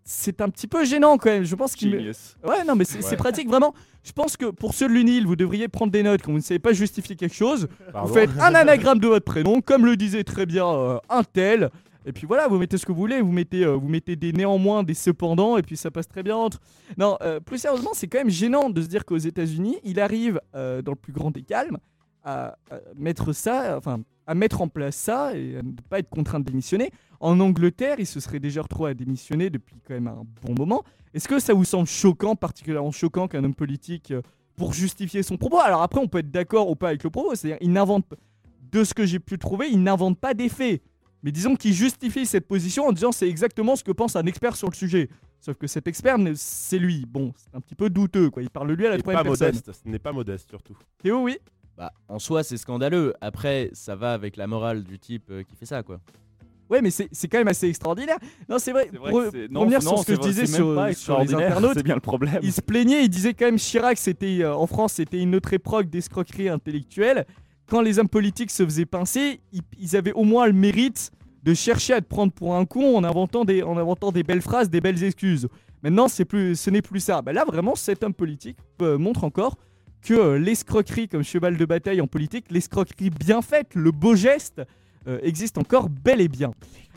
[0.03, 1.43] c'est un petit peu gênant quand même.
[1.43, 1.91] Je pense qu'il.
[1.91, 2.11] me-.
[2.47, 3.17] Ouais, non, mais c'est c'est Ouais.
[3.17, 3.73] pratique vraiment.
[4.03, 6.43] Je pense que pour ceux de l'UNIL, vous devriez prendre des notes quand vous ne
[6.43, 7.67] savez pas justifier quelque chose.
[7.93, 8.07] Pardon.
[8.07, 11.69] Vous faites un anagramme de votre prénom, comme le disait très bien euh, un tel.
[12.05, 14.33] Et puis voilà, vous mettez ce que vous voulez, vous mettez, euh, vous mettez des
[14.33, 16.59] néanmoins, des cependant, et puis ça passe très bien entre.
[16.97, 20.39] Non, euh, plus sérieusement, c'est quand même gênant de se dire qu'aux États-Unis, il arrive
[20.55, 21.77] euh, dans le plus grand des calmes
[22.23, 26.09] à, à mettre ça, enfin, à mettre en place ça et à ne pas être
[26.09, 26.89] contraint de démissionner.
[27.19, 30.83] En Angleterre, il se serait déjà retrouvé à démissionner depuis quand même un bon moment.
[31.13, 34.13] Est-ce que ça vous semble choquant, particulièrement choquant qu'un homme politique,
[34.55, 37.33] pour justifier son propos, alors après on peut être d'accord ou pas avec le propos,
[37.35, 38.05] c'est-à-dire il n'invente,
[38.71, 40.81] de ce que j'ai pu trouver, il n'invente pas des faits.
[41.23, 44.55] Mais disons qu'il justifie cette position en disant c'est exactement ce que pense un expert
[44.55, 45.09] sur le sujet.
[45.39, 47.05] Sauf que cet expert, c'est lui.
[47.07, 48.43] Bon, c'est un petit peu douteux, quoi.
[48.43, 49.47] Il parle de lui à la pas personne.
[49.47, 49.71] modeste.
[49.71, 50.77] Ce n'est pas modeste surtout.
[51.01, 51.37] Théo, oui.
[51.77, 53.13] Bah, en soi, c'est scandaleux.
[53.21, 55.99] Après, ça va avec la morale du type euh, qui fait ça, quoi.
[56.69, 58.17] Ouais, mais c'est c'est quand même assez extraordinaire.
[58.47, 58.87] Non, c'est vrai.
[58.93, 59.11] Vrai
[59.49, 61.73] non, revenir non, sur ce que c'est je vrai, disais c'est sur, sur les internautes,
[61.75, 62.39] C'est bien le problème.
[62.43, 65.51] il se plaignait, il disait quand même Chirac, c'était euh, en France, c'était une autre
[65.53, 67.25] époque d'escroquerie intellectuelle.
[67.71, 71.09] Quand les hommes politiques se faisaient pincer, ils, ils avaient au moins le mérite
[71.43, 74.41] de chercher à te prendre pour un con en inventant des, en inventant des belles
[74.41, 75.47] phrases, des belles excuses.
[75.81, 77.21] Maintenant, c'est plus, ce n'est plus ça.
[77.21, 79.55] Bah là, vraiment, cet homme politique euh, montre encore
[80.01, 84.61] que euh, l'escroquerie comme cheval de bataille en politique, l'escroquerie bien faite, le beau geste,
[85.07, 86.51] euh, existe encore bel et bien.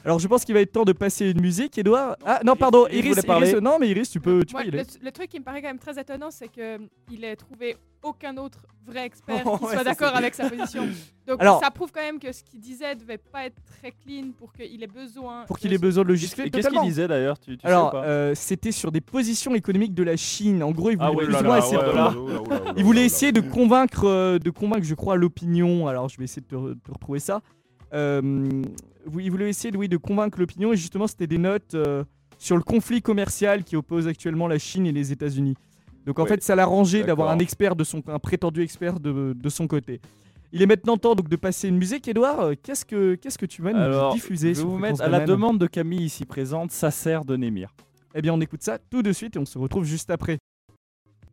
[0.04, 2.16] Alors, je pense qu'il va être temps de passer une musique, Edouard.
[2.26, 4.82] Ah non, pardon, Iris Iris, non mais Iris, tu peux, tu Moi, peux y aller.
[5.00, 8.36] le, le truc qui me paraît quand même très étonnant, c'est qu'il ait trouvé aucun
[8.36, 10.86] autre vrai expert Oh, qui ouais, soit d'accord avec sa position.
[11.26, 14.32] Donc Alors- ça prouve quand même que ce qu'il disait devait pas être très clean
[14.38, 15.44] pour qu'il ait besoin.
[15.46, 18.34] Pour de qu'il ait besoin de justifier Qu'est-ce qu'il disait d'ailleurs tu, tu Alors, euh,
[18.34, 20.62] c'était sur des positions économiques de la Chine.
[20.62, 22.72] En gros, il voulait Ah essayer de ouais, convaincre- ouais.
[22.76, 25.88] Il voulait essayer de convaincre, euh, de convaincre, je crois, l'opinion.
[25.88, 27.40] Alors, je vais essayer de te, re- te retrouver ça.
[27.94, 28.62] Euh,
[29.18, 30.72] il voulait essayer de, oui, de convaincre l'opinion.
[30.72, 32.04] Et justement, c'était des notes euh,
[32.38, 35.54] sur le conflit commercial qui oppose actuellement la Chine et les États-Unis.
[36.06, 39.48] Donc, en fait, ça l'arrangeait d'avoir un expert de son, un prétendu expert de, de
[39.48, 40.00] son côté.
[40.52, 42.06] Il est maintenant temps donc de passer une musique.
[42.06, 45.08] Edouard, qu'est-ce que qu'est-ce que tu vas nous Alors, diffuser je vais vous mettre à
[45.08, 47.74] la demande de Camille ici présente, ça sert de Némir.
[48.14, 50.38] Eh bien, on écoute ça tout de suite et on se retrouve juste après.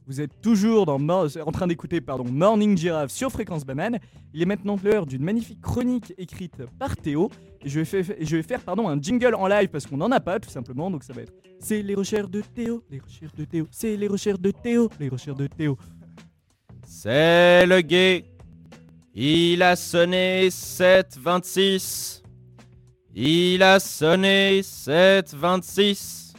[0.07, 3.99] Vous êtes toujours dans en train d'écouter pardon, Morning Giraffe sur Fréquence Banane.
[4.33, 7.29] Il est maintenant l'heure d'une magnifique chronique écrite par Théo.
[7.63, 10.89] Je vais, faire- pardon, un jingle en live parce qu'on n'en a pas tout simplement.
[10.89, 14.07] Donc ça va être C'est les recherches de Théo, les recherches de Théo, c'est les
[14.07, 15.77] recherches de Théo, les recherches de Théo.
[16.83, 18.25] C'est le guet.
[19.13, 22.23] Il a sonné 7.26.
[23.13, 26.30] Il a sonné 7.26.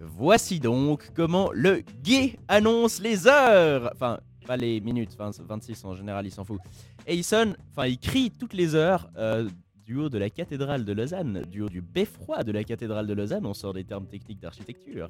[0.00, 3.90] Voici donc comment le guet annonce les heures.
[3.94, 6.60] Enfin, pas les minutes, 20 26 en général, il s'en fout.
[7.06, 9.48] Et il sonne, enfin, il crie toutes les heures euh,
[9.84, 13.14] du haut de la cathédrale de Lausanne, du haut du beffroi de la cathédrale de
[13.14, 15.08] Lausanne, on sort des termes techniques d'architecture,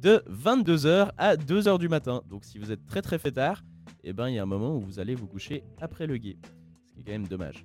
[0.00, 2.22] de 22h à 2h du matin.
[2.28, 3.62] Donc si vous êtes très très fêtard,
[4.02, 6.36] eh ben il y a un moment où vous allez vous coucher après le guet.
[6.86, 7.64] Ce qui est quand même dommage.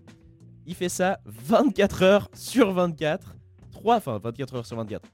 [0.66, 3.36] Il fait ça 24 heures sur 24,
[3.72, 5.08] 3, enfin 24 heures sur 24.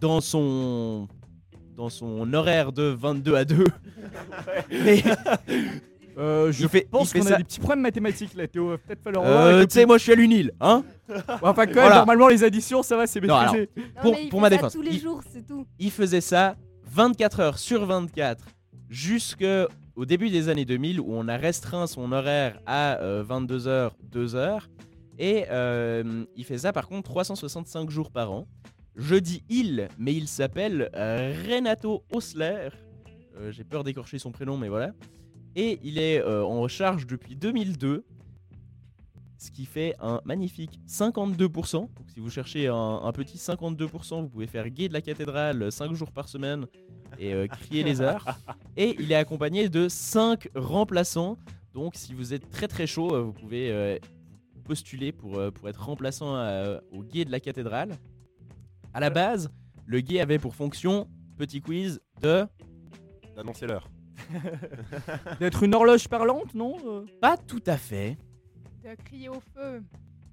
[0.00, 1.08] Dans son
[1.76, 3.64] dans son horaire de 22 à 2.
[4.70, 5.02] Mais
[6.18, 8.70] Euh, je fait- pense qu'on a ça- des petits problèmes mathématiques là, Théo.
[8.70, 10.82] va Peut-être falloir euh, tu sais moi je suis à l'UNIL, hein
[11.40, 11.94] Enfin, quand même, voilà.
[11.98, 13.70] normalement, les additions, ça va, c'est maîtrisé.
[13.76, 15.66] Non, Pour- mais il pour fait ma ça défense, tous les il- jours, c'est tout.
[15.78, 16.56] il faisait ça
[16.90, 18.44] 24 heures sur 24
[18.90, 24.68] jusqu'au début des années 2000 où on a restreint son horaire à 22h, 2h.
[25.18, 28.46] Et euh, il fait ça par contre 365 jours par an.
[29.00, 32.68] Je dis il, mais il s'appelle euh, Renato Osler.
[33.38, 34.92] Euh, J'ai peur d'écorcher son prénom, mais voilà.
[35.56, 38.04] Et il est euh, en charge depuis 2002.
[39.38, 41.72] Ce qui fait un magnifique 52%.
[41.72, 45.72] Donc si vous cherchez un, un petit 52%, vous pouvez faire gay de la cathédrale
[45.72, 46.66] 5 jours par semaine
[47.18, 48.26] et euh, crier les heures.
[48.76, 51.38] Et il est accompagné de 5 remplaçants.
[51.72, 53.98] Donc si vous êtes très très chaud, vous pouvez
[54.64, 56.34] postuler pour, pour être remplaçant
[56.92, 57.96] au guet de la cathédrale.
[58.92, 59.50] À la base,
[59.86, 62.46] le guet avait pour fonction, petit quiz, de...
[63.36, 63.88] D'annoncer l'heure.
[65.40, 68.18] D'être une horloge parlante, non Euh, Pas tout à fait.
[68.84, 69.82] De crier au feu.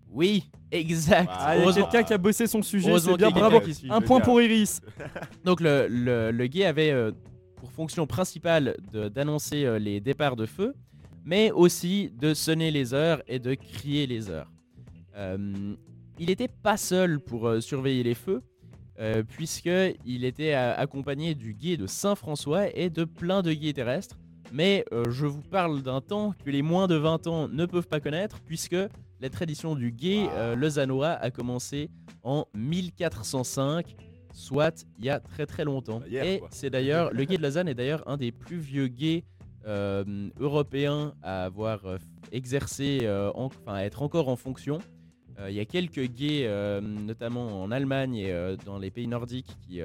[0.10, 1.30] Oui, exact.
[1.32, 3.60] Ah, il y a Heureusement- quelqu'un qui a bossé son sujet, c'est bien, bravo.
[3.90, 4.82] Un point pour Iris.
[5.46, 7.12] Donc le, le, le guet avait euh,
[7.58, 8.76] pour fonction principale
[9.14, 10.74] d'annoncer euh, les départs de feu,
[11.26, 14.50] mais aussi de sonner les heures et de crier les heures.
[16.20, 18.42] Il n'était pas seul pour euh, surveiller les feux,
[19.00, 24.18] euh, puisqu'il était euh, accompagné du guet de Saint-François et de plein de guets terrestres.
[24.54, 28.00] Mais je vous parle d'un temps que les moins de 20 ans ne peuvent pas
[28.00, 28.78] connaître, puisque
[29.20, 30.26] la tradition du guet
[30.56, 31.90] lausannois a commencé
[32.24, 33.94] en 1405,
[34.34, 36.02] soit il y a très très longtemps.
[36.10, 39.26] Hier, et c'est d'ailleurs, le guet de Lausanne est d'ailleurs un des plus vieux guets
[39.68, 41.98] euh, européens à avoir euh,
[42.32, 44.80] exercé, euh, en- enfin à être encore en fonction.
[45.40, 49.08] Euh, Il y a quelques guets, euh, notamment en Allemagne et euh, dans les pays
[49.08, 49.82] nordiques, qui,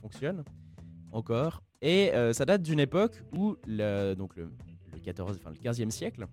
[0.00, 0.44] fonctionnent
[1.12, 1.62] encore.
[1.80, 4.50] Et ça date d'une époque où, donc le,
[4.92, 6.26] le 14, enfin le 15e siècle,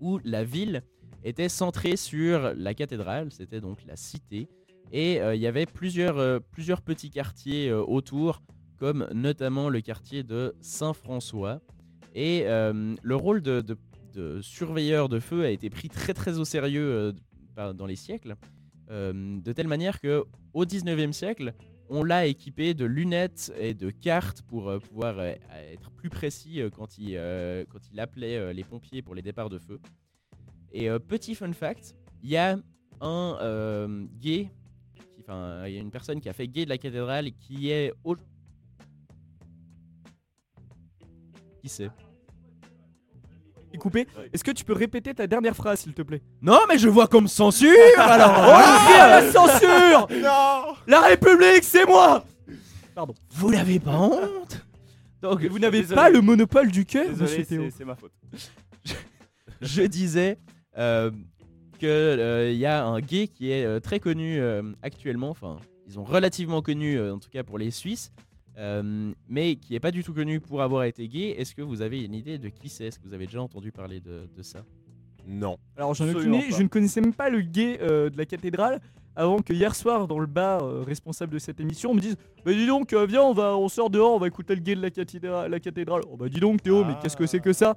[0.00, 0.82] où la ville
[1.24, 4.48] était centrée sur la cathédrale, c'était donc la cité,
[4.90, 8.42] et il y avait plusieurs, plusieurs petits quartiers autour,
[8.78, 11.60] comme notamment le quartier de Saint-François.
[12.14, 13.76] Et le rôle de-
[14.12, 17.12] de surveilleur de feu a été pris très très au sérieux euh,
[17.54, 18.36] par- dans les siècles,
[18.90, 21.54] euh, de telle manière que au 19e siècle,
[21.88, 26.98] on l'a équipé de lunettes et de cartes pour euh, pouvoir être plus précis quand,
[26.98, 27.14] il,
[27.68, 29.80] quand il appelait les pompiers pour les départs de feu.
[30.72, 32.58] Et petit fun fact, il y a
[33.00, 34.50] un gay,
[35.20, 37.92] enfin il y a une personne qui a fait gay de la cathédrale qui est
[38.04, 38.16] au...
[41.62, 42.11] Qui Et
[43.78, 44.06] coupé.
[44.32, 46.22] Est-ce que tu peux répéter ta dernière phrase, s'il te plaît?
[46.40, 48.32] Non mais je vois comme censure alors.
[48.36, 50.06] Ah, la censure.
[50.22, 50.74] Non.
[50.86, 52.24] La République, c'est moi.
[53.30, 54.64] Vous n'avez pas honte?
[55.22, 57.68] Donc Vous n'avez pas le monopole du cœur, monsieur Théo.
[57.76, 58.12] c'est ma faute.
[59.60, 60.38] je disais
[60.78, 61.10] euh,
[61.80, 65.30] que euh, il y a un gay qui est euh, très connu euh, actuellement.
[65.30, 68.12] Enfin, ils ont relativement connu, euh, en tout cas pour les Suisses,
[68.58, 71.34] euh, mais qui est pas du tout connu pour avoir été gay.
[71.38, 72.86] Est-ce que vous avez une idée de qui c'est?
[72.86, 74.64] Est-ce que vous avez déjà entendu parler de, de ça?
[75.26, 75.56] Non.
[75.76, 78.26] Alors j'en ai aucune idée, je ne connaissais même pas le gay euh, de la
[78.26, 78.80] cathédrale
[79.14, 82.16] avant que hier soir dans le bar euh, responsable de cette émission on me dise
[82.46, 84.74] bah dis donc euh, viens on va on sort dehors on va écouter le gay
[84.74, 86.00] de la cathédrale, la cathédrale.
[86.10, 87.00] Oh bah dis donc Théo mais Ah.
[87.02, 87.76] qu'est-ce que c'est que ça?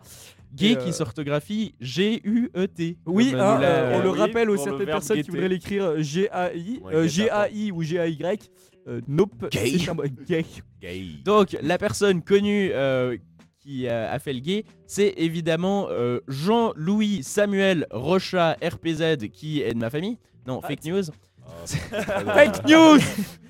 [0.56, 2.98] Gay euh, qui s'orthographie G-U-E-T.
[3.06, 5.50] Oui, comme hein, nous l'a- euh, on le oui, rappelle aux certaines personnes qui voudraient
[5.50, 8.50] l'écrire euh, G-A-I, Ouais, euh, guetter, G-A-I ou G-A-Y.
[8.88, 9.78] Euh, nope, Gay.
[9.90, 9.96] un
[10.26, 10.46] gay.
[10.80, 11.06] Gay.
[11.24, 13.18] Donc, la personne connue euh,
[13.60, 19.74] qui a, a fait le gay, c'est évidemment euh, Jean-Louis Samuel Rocha RPZ, qui est
[19.74, 20.20] de ma famille.
[20.48, 21.04] Non, fake news.
[21.66, 23.00] Fake news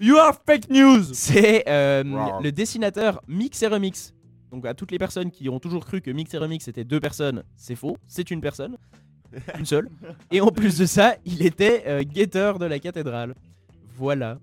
[0.02, 2.04] You are fake news C'est euh,
[2.42, 4.14] le dessinateur Mix et Remix.
[4.52, 7.00] Donc, à toutes les personnes qui ont toujours cru que Mix et Remix étaient deux
[7.00, 7.98] personnes, c'est faux.
[8.06, 8.78] C'est une personne.
[9.58, 9.90] Une seule.
[10.32, 13.34] Et en plus de ça, il était euh, guetteur de la cathédrale.
[13.98, 14.40] Voilà.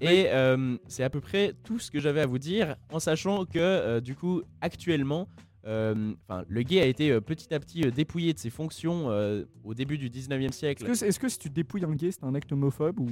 [0.00, 3.44] Et euh, c'est à peu près tout ce que j'avais à vous dire, en sachant
[3.44, 5.28] que, euh, du coup, actuellement,
[5.66, 9.10] euh, enfin, le guet a été euh, petit à petit euh, dépouillé de ses fonctions
[9.10, 10.86] euh, au début du 19e siècle.
[10.90, 13.06] Est-ce que, si tu dépouilles un gay, c'est un acte homophobe ou?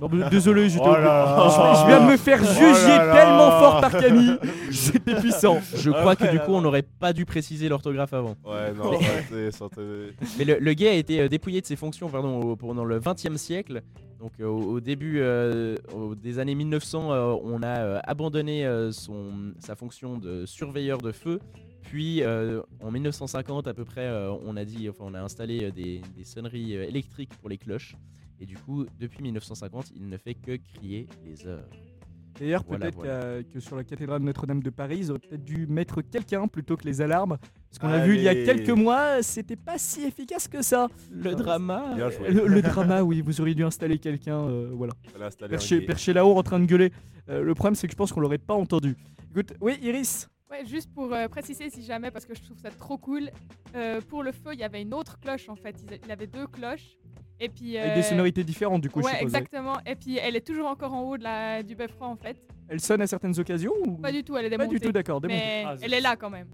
[0.00, 1.74] Non, mais désolé, j'étais Oh je, là.
[1.82, 3.14] je viens de me faire Oh juger là là.
[3.14, 4.36] tellement fort par Camille.
[4.70, 5.58] C'était puissant.
[5.74, 8.34] Je crois que du coup, on n'aurait pas dû préciser l'orthographe avant.
[8.44, 8.98] Ouais, non, ouais,
[9.30, 9.80] c'est- santé-
[10.38, 13.82] Mais le, le gay a été dépouillé de ses fonctions pardon, pendant le 20e siècle.
[14.18, 19.52] Donc euh, au, au début euh, au- des années 1900, euh, on a abandonné son,
[19.58, 21.40] sa fonction de surveilleur de feu.
[21.82, 22.22] Puis
[22.80, 24.10] en 1950 à peu près,
[24.44, 27.94] on a dit, enfin, on a installé des, des sonneries électriques pour les cloches.
[28.40, 31.68] Et du coup, depuis 1950, il ne fait que crier les heures.
[32.38, 33.42] D'ailleurs, Voilà, peut-être voilà.
[33.44, 36.84] que sur la cathédrale Notre-Dame de Paris, ils auraient peut-être dû mettre quelqu'un plutôt que
[36.84, 37.38] les alarmes.
[37.78, 40.88] Parce qu'on a vu il y a quelques mois, c'était pas si efficace que ça.
[41.10, 42.30] Le drama Bien joué.
[42.30, 44.94] Le, le drama, oui, vous auriez dû installer quelqu'un, euh, voilà.
[45.86, 46.90] Perché, là-haut en train de gueuler.
[47.28, 48.96] Euh, le problème, c'est que je pense qu'on l'aurait pas entendu.
[49.30, 52.70] Écoute, oui, Iris Ouais, juste pour euh, préciser si jamais, parce que je trouve ça
[52.70, 53.30] trop cool,
[53.74, 55.74] euh, pour le feu, il y avait une autre cloche en fait.
[56.04, 56.96] Il avait deux cloches.
[57.40, 57.76] Et puis.
[57.76, 59.74] Avec des sonorités différentes, du coup, Ouais, exactement.
[59.84, 62.36] Et puis elle est toujours encore en haut de la, du beffroi en fait.
[62.68, 63.96] Elle sonne à certaines occasions ou...
[63.98, 64.78] Pas du tout, elle est Pas démontée.
[64.78, 65.20] du tout, d'accord.
[65.20, 65.38] démontée.
[65.40, 66.48] Mais Ah, elle est là quand même.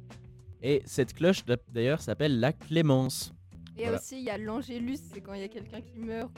[0.63, 3.33] Et cette cloche d'a- d'ailleurs s'appelle la Clémence.
[3.77, 3.99] Et Voilà.
[3.99, 6.31] aussi, il y a l'angélus, c'est quand il y a quelqu'un qui meurt.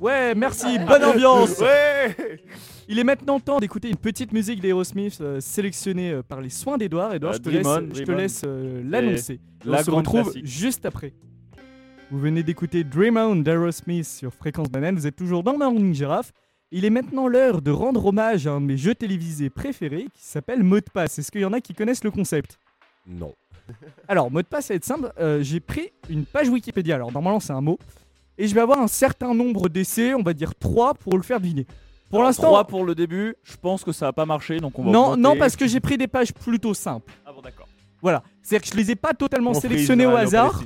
[0.00, 2.40] Ouais, merci, bonne ambiance Ouais
[2.88, 6.76] Il est maintenant temps d'écouter une petite musique d'Aerosmith euh, sélectionnée euh, par les soins
[6.78, 7.14] d'Edouard.
[7.14, 8.16] Edouard, Euh, je te Dream laisse, On, je te Dream On.
[8.20, 9.40] laisse euh, l'annoncer.
[9.64, 10.46] La On se retrouve classique.
[10.46, 11.12] juste après.
[12.10, 14.96] Vous venez d'écouter Dream On d'Aerosmith sur Fréquence Banane.
[14.96, 16.32] Vous êtes toujours dans Morning Giraffe.
[16.72, 20.22] Il est maintenant l'heure de rendre hommage à un de mes jeux télévisés préférés qui
[20.24, 21.18] s'appelle Mot de passe.
[21.20, 22.58] Est-ce qu'il y en a qui connaissent le concept?
[23.06, 23.32] Non.
[24.08, 25.12] Alors, mot de passe, ça va être simple.
[25.18, 26.94] Euh, J'ai pris une page Wikipédia.
[26.96, 27.78] Alors, normalement, c'est un mot.
[28.36, 31.40] Et je vais avoir un certain nombre d'essais, on va dire 3 pour le faire
[31.40, 31.66] deviner.
[32.10, 34.84] Pour l'instant, 3 pour le début, je pense que ça va pas marcher, donc on
[34.84, 35.20] va non, augmenter.
[35.22, 37.12] non, parce que j'ai pris des pages plutôt simples.
[37.24, 37.66] Ah bon, d'accord.
[38.02, 38.22] Voilà.
[38.42, 40.62] C'est-à-dire que je les ai pas totalement Mon sélectionnées frise, au hasard.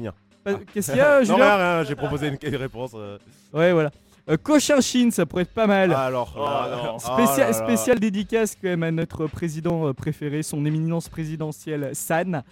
[0.73, 2.93] Qu'est-ce qu'il y a, Non, Julien rien, rien, j'ai proposé une, une réponse.
[2.95, 3.19] euh.
[3.53, 3.91] Ouais, voilà.
[4.31, 5.93] Euh, Cochinchine, ça pourrait être pas mal.
[5.95, 6.35] Ah, alors.
[6.37, 7.53] Oh, oh là là.
[7.53, 12.43] spécial dédicace quand même à notre président préféré, son éminence présidentielle, San.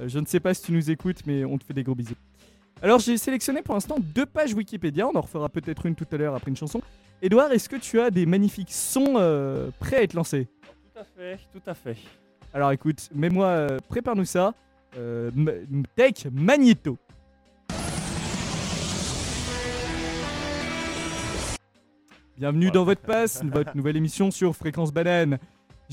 [0.00, 1.94] Euh, je ne sais pas si tu nous écoutes, mais on te fait des gros
[1.94, 2.14] bisous.
[2.82, 6.16] Alors j'ai sélectionné pour l'instant deux pages Wikipédia, on en refera peut-être une tout à
[6.16, 6.82] l'heure après une chanson.
[7.22, 10.48] Edouard, est-ce que tu as des magnifiques sons euh, prêts à être lancés?
[10.92, 11.96] Tout à fait, tout à fait.
[12.52, 14.52] Alors écoute, mets-moi, euh, prépare-nous ça.
[14.98, 15.30] Euh,
[15.96, 16.98] Tech Magneto.
[22.36, 25.38] Bienvenue dans votre passe, votre nouvelle émission sur Fréquence Banane.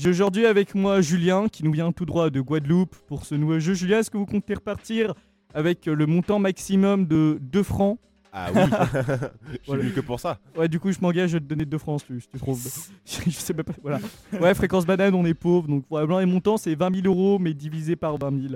[0.02, 3.60] J'ai aujourd'hui avec moi Julien qui nous vient tout droit de Guadeloupe pour ce nouveau
[3.60, 3.72] jeu.
[3.74, 5.14] Julien, est-ce que vous comptez repartir
[5.54, 8.00] avec euh, le montant maximum de 2 francs?
[8.32, 8.62] Ah oui.
[8.66, 9.82] Je suis Voilà.
[9.84, 10.40] venu que pour ça.
[10.56, 12.60] Ouais, du coup, je m'engage à te donner 2 francs si tu, trouves.
[13.06, 13.62] je sais pas.
[13.80, 14.00] Voilà.
[14.40, 15.68] Ouais, Fréquence Banane, on est pauvre.
[15.68, 18.54] Donc, probablement, les montants, c'est 20 000 euros, mais divisé par 20 000.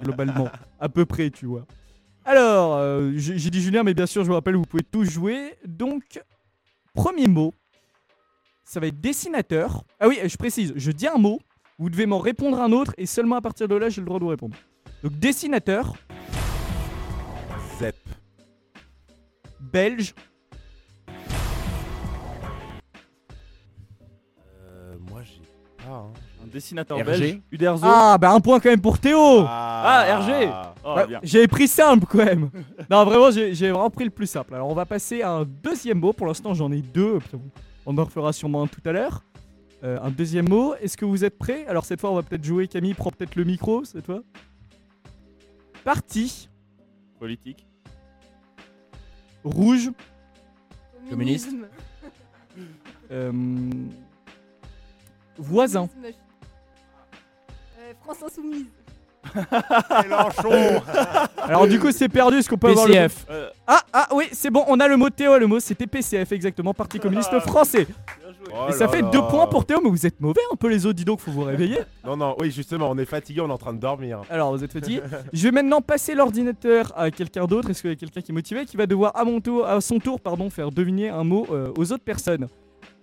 [0.00, 0.48] Globalement.
[0.78, 1.66] à peu près, tu vois.
[2.24, 5.10] Alors, euh, j'ai j'ai dit Julien, mais bien sûr, je vous rappelle, vous pouvez tous
[5.10, 5.54] jouer.
[5.66, 6.22] Donc,
[6.94, 7.52] premier mot,
[8.68, 9.82] ça va être dessinateur.
[9.98, 11.40] Ah oui, je précise, je dis un mot,
[11.78, 14.18] vous devez m'en répondre un autre, et seulement à partir de là, j'ai le droit
[14.18, 14.54] de vous répondre.
[15.02, 15.94] Donc, dessinateur,
[17.78, 17.96] Zep.
[19.60, 20.14] belge,
[24.70, 25.40] Euh, moi, j'ai
[25.78, 25.92] pas.
[25.94, 26.12] Hein.
[26.44, 27.04] Un dessinateur RG.
[27.04, 27.84] belge, Uderzo.
[27.86, 30.50] Ah, bah un point quand même pour Théo Ah, RG.
[30.84, 31.20] Oh, Ouais, bien.
[31.22, 32.50] J'avais pris simple quand même.
[32.90, 34.54] non, vraiment, j'ai j'ai vraiment pris le plus simple.
[34.54, 36.12] Alors, on va passer à un deuxième mot.
[36.12, 37.18] Pour l'instant, j'en ai deux.
[37.90, 39.24] On en refera sûrement un tout à l'heure.
[39.82, 40.74] Euh, un deuxième mot.
[40.74, 41.66] Est-ce que vous êtes prêts?
[41.68, 42.68] Alors, cette fois, on va peut-être jouer.
[42.68, 44.22] Camille, prends peut-être le micro cette fois.
[45.84, 46.50] Parti
[47.18, 47.66] Politique.
[49.42, 49.90] rouge.
[51.08, 51.46] Communiste.
[51.46, 51.68] Communisme.
[53.10, 53.32] euh,
[55.38, 55.88] voisin.
[56.04, 58.66] Euh, France Insoumise.
[60.02, 60.82] Mélenchon
[61.42, 62.38] Alors, du coup, c'est perdu.
[62.38, 62.92] Est-ce qu'on peut avoir le.
[62.92, 63.26] PCF.
[63.30, 64.64] Euh, Ah, ah, oui, c'est bon.
[64.68, 65.38] On a le mot Théo.
[65.38, 66.74] Le mot, c'était PCF, exactement.
[66.74, 67.86] Parti communiste français.
[67.86, 68.54] joué.
[68.54, 69.10] Oh Et ça là fait là.
[69.10, 71.30] deux points pour Théo, mais vous êtes mauvais un peu les autres, dis donc, faut
[71.30, 71.78] vous réveiller.
[72.04, 74.22] Non, non, oui, justement, on est fatigué, on est en train de dormir.
[74.30, 75.02] Alors, vous êtes fatigué.
[75.32, 77.68] Je vais maintenant passer l'ordinateur à quelqu'un d'autre.
[77.68, 79.78] Est-ce qu'il y a quelqu'un qui est motivé qui va devoir à, mon tour, à
[79.82, 82.48] son tour pardon, faire deviner un mot euh, aux autres personnes?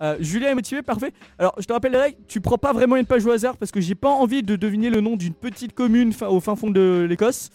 [0.02, 1.14] Euh, Julien est motivé, parfait.
[1.40, 3.72] Alors, je te rappelle les règles, tu prends pas vraiment une page au hasard parce
[3.72, 6.70] que j'ai pas envie de deviner le nom d'une petite commune fin- au fin fond
[6.70, 7.50] de l'Écosse.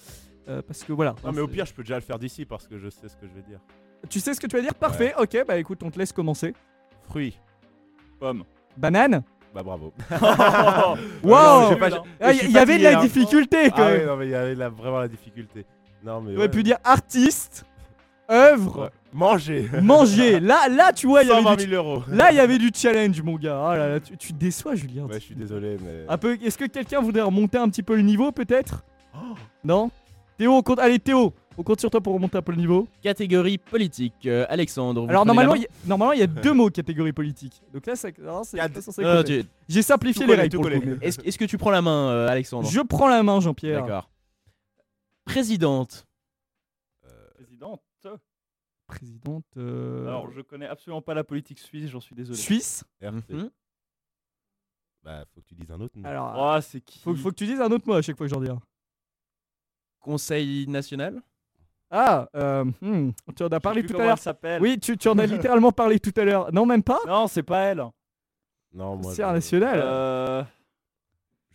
[0.48, 1.14] Euh, parce que voilà.
[1.24, 3.16] Non, mais au pire, je peux déjà le faire d'ici parce que je sais ce
[3.16, 3.60] que je vais dire.
[4.08, 4.74] Tu sais ce que tu vas dire?
[4.74, 6.54] Parfait, ok, bah écoute, on te laisse commencer.
[7.08, 7.38] Fruits.
[8.18, 8.44] Pomme.
[8.76, 9.22] Banane
[9.54, 9.92] Bah, bravo.
[11.22, 12.02] Waouh Nul, hein.
[12.20, 13.02] Ah, Il y avait de la hein.
[13.02, 14.00] difficulté quand Ah, même.
[14.00, 15.66] ouais, non, mais il y avait la- vraiment la difficulté.
[16.02, 16.30] Non, mais.
[16.30, 16.50] Tu aurais ouais.
[16.50, 17.64] pu dire artiste,
[18.30, 18.90] œuvre.
[19.12, 20.40] Manger Manger.
[20.40, 21.70] Là, là, tu vois, il y avait 120 du...
[21.70, 23.60] 000 euros là, il y avait du challenge, mon gars.
[23.64, 25.04] Ah là là, tu, tu déçois, Julien.
[25.06, 26.04] Ouais, je suis désolé, mais.
[26.08, 26.38] Un peu.
[26.42, 28.84] Est-ce que quelqu'un voudrait remonter un petit peu le niveau, peut-être?
[29.64, 29.90] Non?
[30.38, 30.78] Théo, on compte.
[30.78, 32.86] Allez, Théo, on compte sur toi pour remonter un peu le niveau.
[33.02, 34.14] Catégorie politique.
[34.26, 35.02] Euh, Alexandre.
[35.02, 37.60] vous Alors normalement, main il y a- normalement, il y a deux mots catégorie politique.
[37.74, 38.14] Donc là, c'est
[39.24, 42.68] tu- J'ai simplifié Tout les règles Est-ce que tu prends la main, euh, Alexandre?
[42.70, 43.82] Je prends la main, Jean-Pierre.
[43.82, 44.08] D'accord.
[45.24, 46.06] Présidente.
[48.90, 52.38] Présidente euh, Alors, je connais absolument pas la politique suisse, j'en suis désolé.
[52.38, 52.84] suisse.
[53.02, 53.30] RT.
[53.30, 53.50] Mhm.
[55.02, 56.04] Bah, faut que tu dises un autre nom.
[56.08, 58.26] Alors, Oh, c'est qui faut, faut que tu dises un autre mot à chaque fois
[58.26, 58.60] que j'en dis un.
[60.00, 61.20] Conseil national.
[61.90, 64.10] Ah, euh, hmm, tu en as parlé tout à l'heure.
[64.12, 64.62] elle s'appelle.
[64.62, 66.52] Oui, tu, tu en as littéralement parlé tout à l'heure.
[66.52, 67.84] Non, même pas Non, c'est pas elle.
[68.72, 69.12] Non, moi.
[69.14, 69.80] C'est un je- national.
[69.82, 70.44] Euh,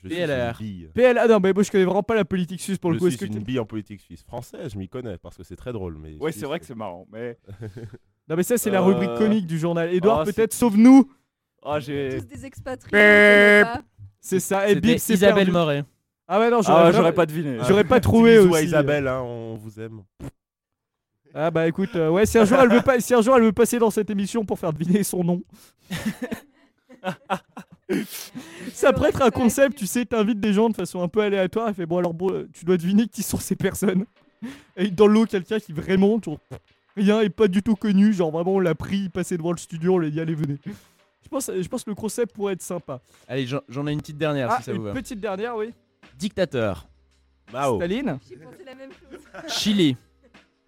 [0.09, 0.57] Je suis PLR.
[0.61, 0.89] une bille.
[0.93, 2.99] PL, ah non, mais moi je connais vraiment pas la politique suisse pour le je
[3.03, 3.09] coup.
[3.09, 4.23] Suis que une bille en politique suisse.
[4.23, 5.97] Française, je m'y connais parce que c'est très drôle.
[5.99, 7.37] Mais Ouais, c'est vrai que c'est marrant, mais.
[8.27, 9.93] Non, mais ça, c'est la Euh, rubrique comique du journal.
[9.93, 11.11] Edouard, oh, peut-être, sauve-nous
[11.63, 12.17] Ah, j'ai.
[12.19, 12.91] Tous des expatriés.
[12.91, 13.81] pas.
[14.19, 14.67] C'est ça.
[14.67, 15.51] Et bip, c'est Isabelle perdu.
[15.51, 15.83] Moret.
[16.27, 17.57] Ah, ouais, non, Ah, j'aurais vraiment- pas deviné.
[17.67, 18.55] J'aurais pas Petit trouvé aussi.
[18.55, 20.01] à Isabelle, hein, on vous aime.
[21.35, 23.43] Ah, bah écoute, euh, ouais, si un, jour elle veut pas, si un jour elle
[23.43, 25.43] veut passer dans cette émission pour faire deviner son nom.
[28.73, 31.69] Ça pourrait être un concept, tu sais, t'invites des gens de façon un peu aléatoire
[31.69, 34.05] et fait bon alors bon, tu dois deviner qui sont ces personnes.
[34.75, 36.39] Et dans l'eau, quelqu'un qui vraiment, genre,
[36.97, 39.57] rien est pas du tout connu, genre vraiment on l'a pris, il passait devant le
[39.57, 40.57] studio, on lui a dit allez venez.
[41.23, 43.01] Je pense, je pense que le concept pourrait être sympa.
[43.27, 44.93] Allez, j'en- ai une petite dernière Ah, si ça vous une va.
[44.93, 45.71] petite dernière, oui.
[46.17, 46.87] Dictateur.
[47.53, 47.77] Mao.
[47.77, 49.19] Staline J'ai pensé la même chose.
[49.47, 49.95] Chili.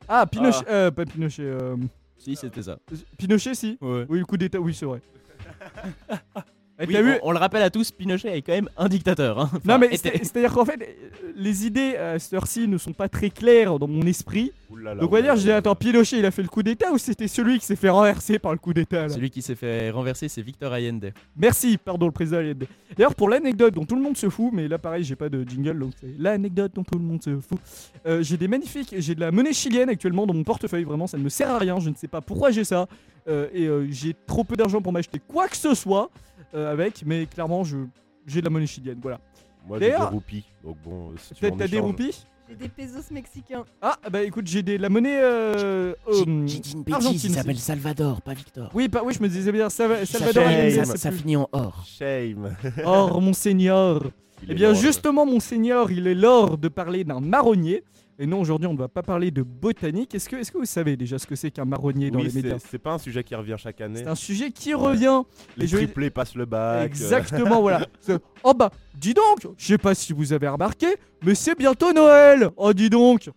[0.07, 1.75] Ah, Pinochet, euh, pas Pinochet, euh,
[2.17, 2.79] Si, c'était ça.
[3.17, 3.77] Pinochet si.
[3.81, 4.05] Ouais.
[4.09, 5.01] Oui, le coup d'état, oui c'est vrai.
[6.79, 9.39] Oui, t'as vu on, le rappelle à tous, Pinochet est quand même un dictateur.
[9.39, 9.49] hein.
[9.65, 13.31] Non mais c'est-à-dire qu'en fait, euh, les idées à cette heure-ci ne sont pas très
[13.31, 14.51] claires dans mon esprit.
[14.69, 16.47] Ouh là là, Donc on va dire, je dis, attends, Pinochet, il a fait le
[16.49, 19.09] coup d'état ou c'était celui qui s'est fait renverser par le coup d'état là?
[19.09, 21.13] Celui qui s'est fait renverser, c'est Victor Allende.
[21.35, 22.65] Merci, pardon, le président Allende.
[22.95, 25.43] D'ailleurs, pour l'anecdote dont tout le monde se fout, mais là pareil, j'ai pas de
[25.47, 27.59] jingle, donc c'est l'anecdote dont tout le monde se fout.
[28.05, 31.17] Euh, j'ai des magnifiques, j'ai de la monnaie chilienne actuellement dans mon portefeuille, vraiment, ça
[31.17, 32.87] ne me sert à rien, je ne sais pas pourquoi j'ai ça.
[33.27, 36.09] Euh, et euh, j'ai trop peu d'argent pour m'acheter quoi que ce soit
[36.53, 37.77] euh, avec, mais clairement, je
[38.25, 39.19] j'ai de la monnaie chilienne, voilà.
[39.67, 40.45] Moi, j'ai des D'ailleurs- roupies.
[40.63, 42.25] Donc bon, si tu Peut-être en t'as des roupies?
[42.49, 43.65] J'ai des pesos mexicains.
[43.81, 46.47] Ah, bah écoute, j'ai des la monnaie euh, euh,
[46.91, 47.57] Argentine aussi.
[47.59, 48.69] Salvador, pas Victor.
[48.73, 51.35] Oui, pas, oui, je me disais bien Salva- Salvador fait- Allende, ça- c'est plus- finit
[51.35, 51.83] en or.
[51.85, 52.55] Shame.
[52.85, 54.01] Or, mon seigneur.
[54.43, 57.83] Il Eh est bien, mort, justement, mon seigneur, il est l'heure de parler d'un marronnier.
[58.19, 60.15] Et non, aujourd'hui, on ne va pas parler de botanique.
[60.15, 62.33] Est-ce que, est que vous savez déjà ce que c'est qu'un marronnier dans Oui, les
[62.41, 63.99] médias c'est pas un sujet qui revient chaque année.
[63.99, 65.21] C'est un sujet qui revient.
[65.55, 66.81] Les je triplés passent le bac.
[66.81, 67.85] euh, Exactement, voilà.
[68.43, 70.87] Oh bah, dis donc, je sais pas si vous avez remarqué,
[71.23, 72.49] mais c'est bientôt Noël.
[72.57, 73.29] Oh, dis donc.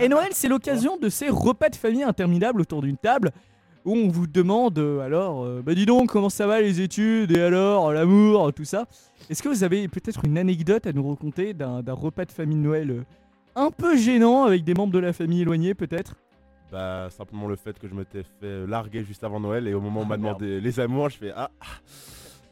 [0.00, 3.30] Et Noël, c'est l'occasion de ces repas de famille interminables autour d'une table
[3.84, 7.34] où on vous demande euh, alors, euh, bah dis donc, comment ça va les études
[7.34, 8.86] et alors l'amour, tout ça.
[9.30, 12.58] Est-ce que vous avez peut-être une anecdote à nous raconter d'un d'un repas de famille
[12.58, 13.02] de Noël euh,
[13.58, 16.14] un peu gênant avec des membres de la famille éloignés peut-être
[16.72, 20.00] Bah, simplement le fait que je m'étais fait larguer juste avant Noël et au moment
[20.00, 21.50] où on m'a Ah, demandé les amours, je fais Ah,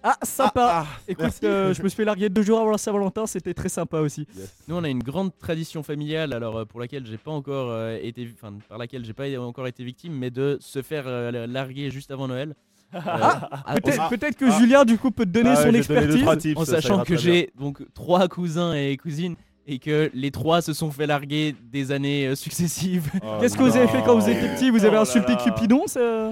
[0.03, 0.69] Ah, sympa.
[0.71, 3.55] ah, ah, Écoute, euh, je me suis fait larguer deux jours avant la Saint-Valentin, c'était
[3.55, 4.27] très sympa aussi.
[4.37, 4.55] Yes.
[4.69, 7.99] Nous, on a une grande tradition familiale, alors euh, pour laquelle j'ai pas encore euh,
[8.01, 11.91] été, enfin par laquelle j'ai pas encore été victime, mais de se faire euh, larguer
[11.91, 12.55] juste avant Noël.
[12.95, 14.59] Euh, à- Peut-être Ah, peut-être que ah.
[14.61, 16.25] Julien, du coup, peut te donner Ah son expertise.
[16.39, 19.35] tips, en ça sachant que j'ai donc trois cousins et cousines
[19.67, 23.11] et que les trois se sont fait larguer des années euh, successives.
[23.23, 25.39] Oh Qu'est-ce que vous avez fait quand vous étiez petit Vous avez Oh insulté là.
[25.43, 26.31] Cupidon ça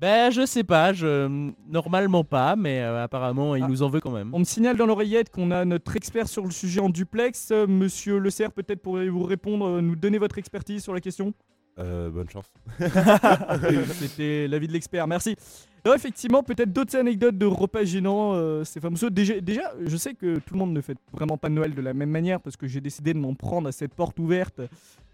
[0.00, 3.68] Ben je sais pas, je normalement pas, mais euh, apparemment il Ah.
[3.68, 4.30] nous en veut quand même.
[4.32, 7.48] On me signale dans l'oreillette qu'on a notre expert sur le sujet en duplex.
[7.50, 11.32] Euh, Monsieur Le Serre, peut-être pourriez-vous répondre, nous donner votre expertise sur la question?
[11.78, 12.50] Euh, bonne chance.
[13.94, 15.36] C'était l'avis de l'expert, merci.
[15.84, 19.08] Alors effectivement, peut-être d'autres anecdotes de repas gênants, euh, ces fameux sauts.
[19.08, 21.94] Déjà, déjà, je sais que tout le monde ne fait vraiment pas Noël de la
[21.94, 24.60] même manière parce que j'ai décidé de m'en prendre à cette porte ouverte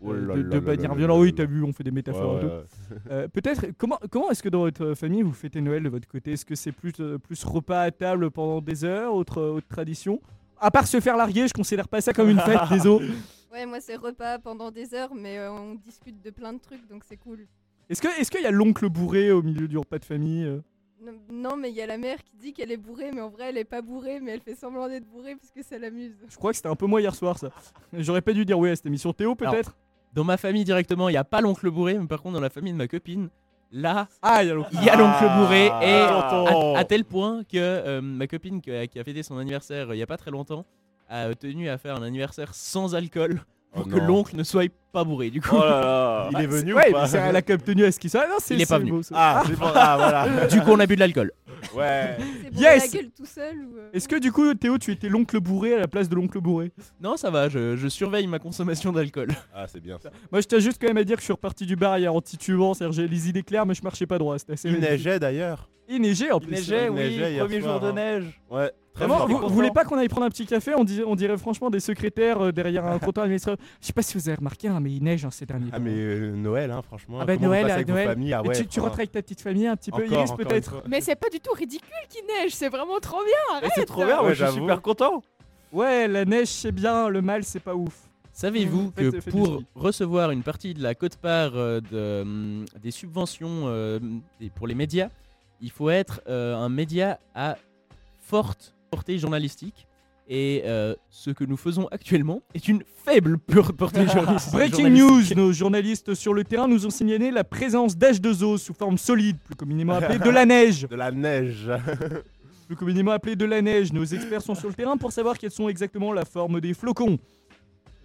[0.01, 1.21] Oh là de, là de là manière violente.
[1.21, 2.65] Oui, t'as vu, on fait des métaphores Ouais, ouais.
[3.11, 6.33] Euh, Peut-être, comment, comment est-ce que dans votre famille vous fêtez Noël de votre côté?
[6.33, 10.23] Est-ce que c'est plus, plus repas à table pendant des heures, autre, autre tradition?
[10.59, 13.11] À part se faire larguer, je considère pas ça comme une fête, désolé.
[13.53, 16.89] Ouais, moi c'est repas pendant des heures, mais euh, on discute de plein de trucs,
[16.89, 17.47] donc c'est cool.
[17.91, 20.61] Est-ce que est-ce qu'il y a l'oncle bourré au milieu du repas de famille euh?
[21.05, 23.29] Non, non, mais il y a la mère qui dit qu'elle est bourrée, mais en
[23.29, 26.15] vrai elle est pas bourrée, mais elle fait semblant d'être bourrée puisque ça l'amuse.
[26.29, 27.51] Je crois que c'était un peu moi hier soir, ça.
[27.93, 29.13] J'aurais pas dû dire oui à cette émission.
[29.13, 29.77] Théo, peut-être?
[30.15, 32.51] Dans ma famille directement, il y a pas l'oncle bourré, mais par contre dans la
[32.51, 33.29] famille de ma copine,
[33.71, 34.71] là Ah, il y a l'oncle.
[35.39, 39.05] bourré Ah, et à, à tel point que euh, ma copine qui a, qui a
[39.05, 40.65] fêté son anniversaire il y a pas très longtemps
[41.13, 43.43] a tenu à faire un anniversaire sans alcool
[43.73, 44.07] pour Oh que non.
[44.07, 45.57] l'oncle ne soit pas bourré du coup.
[45.57, 46.29] Oh là là.
[46.39, 48.27] Il est venu ouais, ou pas la cap tenue à ce qui soit.
[48.29, 48.91] Non, c'est Il est pas venu.
[48.91, 49.01] beau.
[49.15, 50.47] Ah, c'est bon, ah voilà.
[50.51, 51.33] du coup on a bu de l'alcool.
[51.77, 52.17] Ouais.
[52.19, 53.79] C'est pour Yes la gueule tout seul ou.
[53.79, 56.41] euh, Est-ce que du coup, Théo, tu étais l'oncle bourré à la place de l'oncle
[56.41, 56.73] bourré?
[57.01, 59.29] Non ça va, je, je surveille ma consommation d'alcool.
[59.55, 60.11] Ah, c'est bien ça.
[60.33, 62.13] Moi, je tiens juste quand même à dire que je suis reparti du bar hier
[62.13, 64.37] en titubant, c'est-à-dire j'ai les idées claires, mais je marchais pas droit.
[64.41, 64.91] C'était assez Il magnifique.
[65.07, 65.71] neigeait d'ailleurs.
[65.89, 66.55] Il neigeait en Il plus.
[66.57, 67.93] neigeait, il oui, neigeait hier premier soir, jour de hein.
[67.95, 68.41] neige.
[68.51, 68.71] Ouais.
[68.95, 70.75] Très Vraiment, vous, vous voulez pas qu'on aille prendre un petit café?
[70.75, 73.65] On, dirait, on dirait franchement des secrétaires euh, derrière un comptoir administratif.
[73.81, 75.79] Je sais pas si vous avez remarqué, hein, mais il neige hein, ces derniers Ah
[75.79, 75.83] temps.
[75.83, 77.19] mais euh, Noël, hein, franchement.
[77.21, 78.35] Ah bah, Noël, avec vos Noël.
[78.35, 80.05] ah ouais, tu, rentres avec ta petite famille un petit peu.
[80.05, 80.83] encore, Iris peut-être?
[80.89, 83.57] Mais c'est pas du tout ridicule qu'il neige, c'est vraiment trop bien.
[83.57, 83.73] Arrête.
[83.75, 85.23] C'est trop bien, Ouais, moi je suis super content.
[85.73, 87.95] Ouais, la neige c'est bien, le mal c'est pas ouf.
[88.35, 93.99] Savez-vous que pour recevoir une partie de la cote-part euh, de, hum, des subventions euh,
[94.55, 95.09] pour les médias,
[95.63, 97.57] il faut être euh, un média à
[98.19, 99.87] forte portée journalistique.
[100.29, 104.53] Et euh, ce que nous faisons actuellement est une faible pure portée journalistique.
[104.53, 108.99] Breaking news, nos journalistes sur le terrain nous ont signalé la présence d'H2O sous forme
[108.99, 110.87] solide, plus communément appelée de la neige.
[110.91, 111.71] De la neige.
[112.67, 113.93] Plus communément appelée de la neige.
[113.93, 117.19] Nos experts sont sur le terrain pour savoir quelles sont exactement la forme des flocons.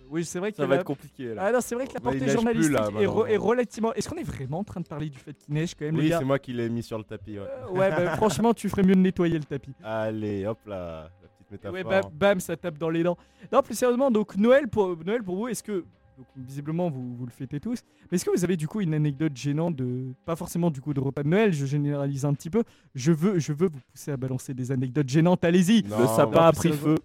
[0.09, 1.43] Oui, c'est vrai que Ça la- va être compliqué là.
[1.47, 3.93] Ah non, c'est vrai que la portée journalistique là, est, re- est relativement.
[3.93, 6.09] Est-ce qu'on est vraiment en train de parler du fait qu'il neige quand même, Oui,
[6.17, 7.37] c'est moi qui l'ai mis sur le tapis.
[7.39, 7.45] Ouais.
[7.45, 9.73] Euh, Ouais, bah, franchement, tu ferais mieux de nettoyer le tapis.
[9.83, 11.73] Allez, hop là, la petite métaphore.
[11.75, 13.17] Ouais, bam, bam, ça tape dans les dents.
[13.51, 15.83] Non, plus sérieusement, donc Noël pour, Noël pour vous, est-ce que.
[16.17, 17.83] Donc, visiblement, vous, vous le fêtez tous.
[18.09, 20.13] Mais est-ce que vous avez du coup une anecdote gênante de.
[20.25, 22.63] Pas forcément du coup de repas de Noël, je généralise un petit peu.
[22.95, 26.51] Je veux, je veux vous pousser à balancer des anecdotes gênantes, allez-y Le sapin a
[26.53, 26.95] pris feu.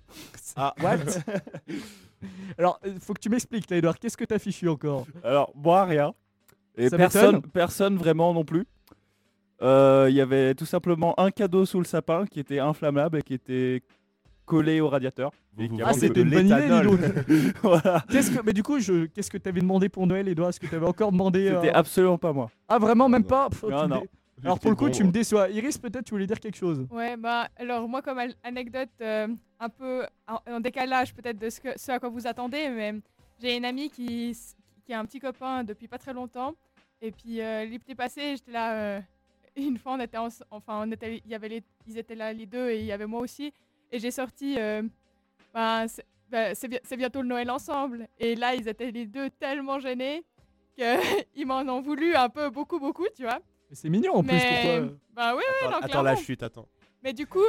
[0.56, 0.96] Ah, What?
[2.58, 5.06] Alors, euh, faut que tu m'expliques là, Edouard, qu'est-ce que t'as fichu encore?
[5.24, 6.12] Alors, moi, rien.
[6.76, 7.50] Et Ça personne, m'étonne.
[7.50, 8.66] personne vraiment non plus.
[9.62, 13.22] Euh, Il y avait tout simplement un cadeau sous le sapin qui était inflammable et
[13.22, 13.82] qui était
[14.46, 15.30] collé au radiateur.
[15.56, 16.98] Vous vous qui Ah, c'était de une bonne idée, l'éthanol.
[17.62, 18.04] voilà.
[18.10, 20.48] Qu'est-ce que, mais du coup, je, qu'est-ce que t'avais demandé pour Noël, Edouard?
[20.48, 22.50] Est-ce que t'avais encore demandé euh, C'était absolument pas moi.
[22.68, 23.48] Ah, vraiment, même pas?
[23.50, 24.00] Pff, Non, tu non.
[24.00, 24.10] dé-
[24.44, 25.48] Alors, pour le coup, Bon, tu me déçois.
[25.50, 29.28] Iris, peut-être, tu voulais dire quelque chose Ouais, bah alors moi comme anecdote euh,
[29.60, 32.94] un peu en, en décalage peut-être de ce, que, ce à quoi vous attendez, mais
[33.40, 34.36] j'ai une amie qui,
[34.84, 36.54] qui a un petit copain depuis pas très longtemps.
[37.00, 39.00] Et puis euh, l'été passé, j'étais là euh,
[39.56, 42.32] une fois, on était en- enfin on était, il y avait les, ils étaient là
[42.32, 43.52] les deux et il y avait moi aussi.
[43.92, 44.82] Et j'ai sorti, euh,
[45.86, 46.04] c'est
[46.54, 48.08] c'est bi- c'est bientôt le Noël ensemble.
[48.18, 50.24] Et là ils étaient les deux tellement gênés
[50.74, 53.38] qu'ils m'en ont voulu un peu beaucoup beaucoup, tu vois.
[53.72, 56.68] Mais C'est mignon en plus, pourquoi bah oui, Attends, non, attends la chute, attends.
[57.02, 57.40] Mais du coup,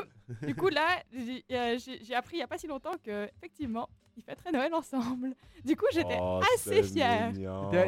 [0.47, 3.89] du coup là, j'ai euh, j'ai- appris il y a pas si longtemps que effectivement,
[4.15, 5.35] ils fêteraient Noël ensemble.
[5.65, 7.33] Du coup, j'étais Oh, assez fière.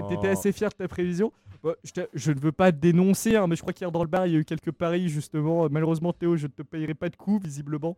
[0.09, 1.31] T'étais assez fier de ta prévision.
[2.13, 4.33] Je, ne veux pas te dénoncer, hein, mais je crois qu'hier dans le bar, il
[4.33, 5.69] y a eu quelques paris, justement.
[5.69, 7.95] Malheureusement, Théo, je ne te payerai pas de coups, visiblement.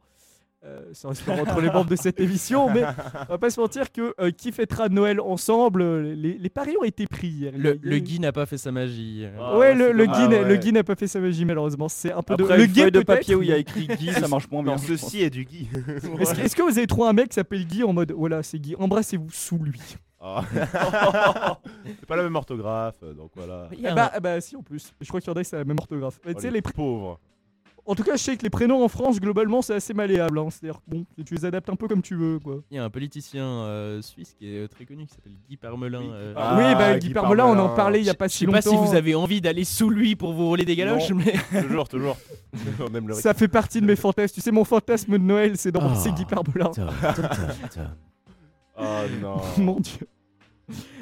[0.68, 3.90] Euh, ça restera entre les membres de cette émission, mais on va pas se mentir
[3.92, 7.54] que euh, qui fêtera Noël ensemble, euh, les, les paris ont été pris hier.
[7.56, 9.26] Le, Guy n'a pas fait sa magie.
[9.40, 10.18] Ah, ouais, le, le, dommage.
[10.20, 10.58] Guy, n'a- Ah ouais.
[10.60, 11.88] Guy n'a pas fait sa magie, malheureusement.
[11.88, 12.44] C'est un peu de.
[12.44, 14.50] Après, le une Guy feuille de papier où il y a écrit Guy, ça marche
[14.52, 14.74] moins bien.
[14.74, 15.70] Non, ceci est du Guy.
[16.20, 18.76] Est-ce que, vous avez trouvé un mec qui s'appelle Guy en mode voilà, c'est Guy,
[18.78, 19.80] embrassez-vous sous lui
[20.20, 20.44] Ah.
[21.86, 23.70] c'est pas la même orthographe, donc voilà.
[23.86, 24.94] Un- bah, ah bah, si, en plus.
[25.00, 26.20] Je crois qu'il y en a, c'est la même orthographe.
[26.26, 27.20] Mais Oh, tu sais, les les pauvres.
[27.90, 30.38] En tout cas, je sais que les prénoms en France, globalement, c'est assez malléable.
[30.40, 30.50] hein.
[30.52, 32.58] C'est-à-dire, bon, tu les adaptes un peu comme tu veux, quoi.
[32.70, 35.56] Il y a un politicien euh, suisse qui est euh, très connu qui s'appelle Guy
[35.56, 36.02] Parmelin.
[36.02, 38.18] Oui, euh, Ah, oui, bah, Guy, Guy Parmelin, on en parlait il y a je-
[38.18, 38.58] pas je si sais longtemps.
[38.58, 41.34] pas si vous avez envie d'aller sous lui pour vous rouler des galoches, mais.
[41.62, 42.18] toujours, toujours.
[42.82, 44.34] On aime le Ça fait partie de mes fantasmes.
[44.36, 46.16] Tu sais, mon fantasme de Noël, c'est d'embrasser Ah.
[46.16, 46.72] Guy Parmelin.
[48.80, 48.84] Oh
[49.22, 49.38] non.
[49.58, 50.08] Mon dieu.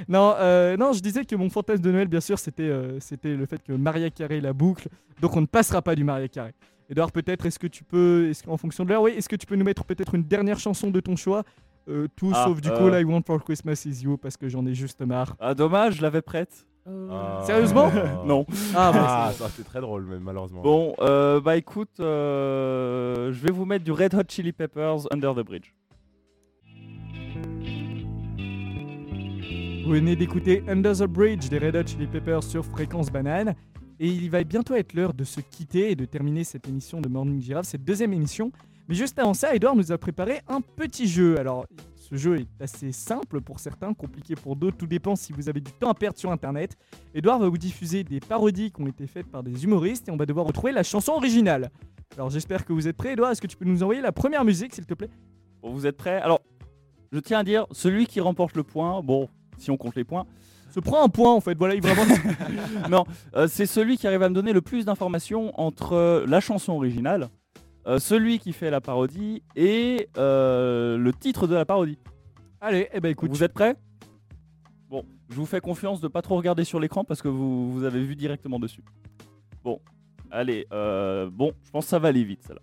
[0.07, 3.33] Non, euh, non, je disais que mon fantasme de Noël, bien sûr, c'était euh, c'était
[3.35, 4.87] le fait que Maria Carré la boucle.
[5.21, 6.53] Donc on ne passera pas du Maria Carré.
[6.89, 9.45] Edouard, peut-être, est-ce que tu peux, est-ce qu'en fonction de l'heure, oui, est-ce que tu
[9.45, 11.43] peux nous mettre peut-être une dernière chanson de ton choix?
[11.87, 12.77] Euh, Tout Ah, sauf du euh.
[12.77, 15.35] coup, All I Want for Christmas is You, parce que j'en ai juste marre.
[15.39, 16.65] Ah, dommage, je l'avais prête.
[16.87, 17.41] Ah.
[17.43, 17.91] Sérieusement?
[18.25, 18.45] Non.
[18.75, 20.61] Ah, bah, Ah, ça c'était très drôle, mais malheureusement.
[20.61, 25.33] Bon, euh, bah écoute, euh, je vais vous mettre du Red Hot Chili Peppers Under
[25.33, 25.73] the Bridge.
[29.85, 33.53] Vous venez d'écouter Under the Bridge des Red Hot Chili Peppers sur Fréquence Banane.
[33.99, 37.07] Et il va bientôt être l'heure de se quitter et de terminer cette émission de
[37.07, 38.51] Morning Giraffe, cette deuxième émission.
[38.87, 41.39] Mais juste avant ça, Edouard nous a préparé un petit jeu.
[41.39, 41.65] Alors,
[41.95, 44.77] ce jeu est assez simple pour certains, compliqué pour d'autres.
[44.77, 46.77] Tout dépend si vous avez du temps à perdre sur Internet.
[47.13, 50.17] Edouard va vous diffuser des parodies qui ont été faites par des humoristes et on
[50.17, 51.71] va devoir retrouver la chanson originale.
[52.15, 53.13] Alors, j'espère que vous êtes prêts.
[53.13, 55.09] Edouard, est-ce que tu peux nous envoyer la première musique, s'il te plaît?
[55.61, 56.21] Bon, vous êtes prêts?
[56.21, 56.41] Alors,
[57.11, 60.25] je tiens à dire, celui qui remporte le point, bon, si on compte les points,
[60.75, 61.57] Se prend un point, en fait.
[61.57, 63.05] Voilà, il vraiment.
[63.37, 66.73] euh, c'est celui qui arrive à me donner le plus d'informations entre euh, la chanson
[66.73, 67.29] originale,
[67.87, 71.97] euh, celui qui fait la parodie et le titre de la parodie.
[72.59, 73.31] Allez, eh ben écoute.
[73.31, 73.77] Vous êtes prêts?
[74.89, 77.85] Bon, je vous fais confiance de pas trop regarder sur l'écran parce que vous, vous
[77.85, 78.83] avez vu directement dessus.
[79.63, 79.79] Bon,
[80.29, 82.61] allez, euh, bon, je pense que ça va aller vite, celle-là.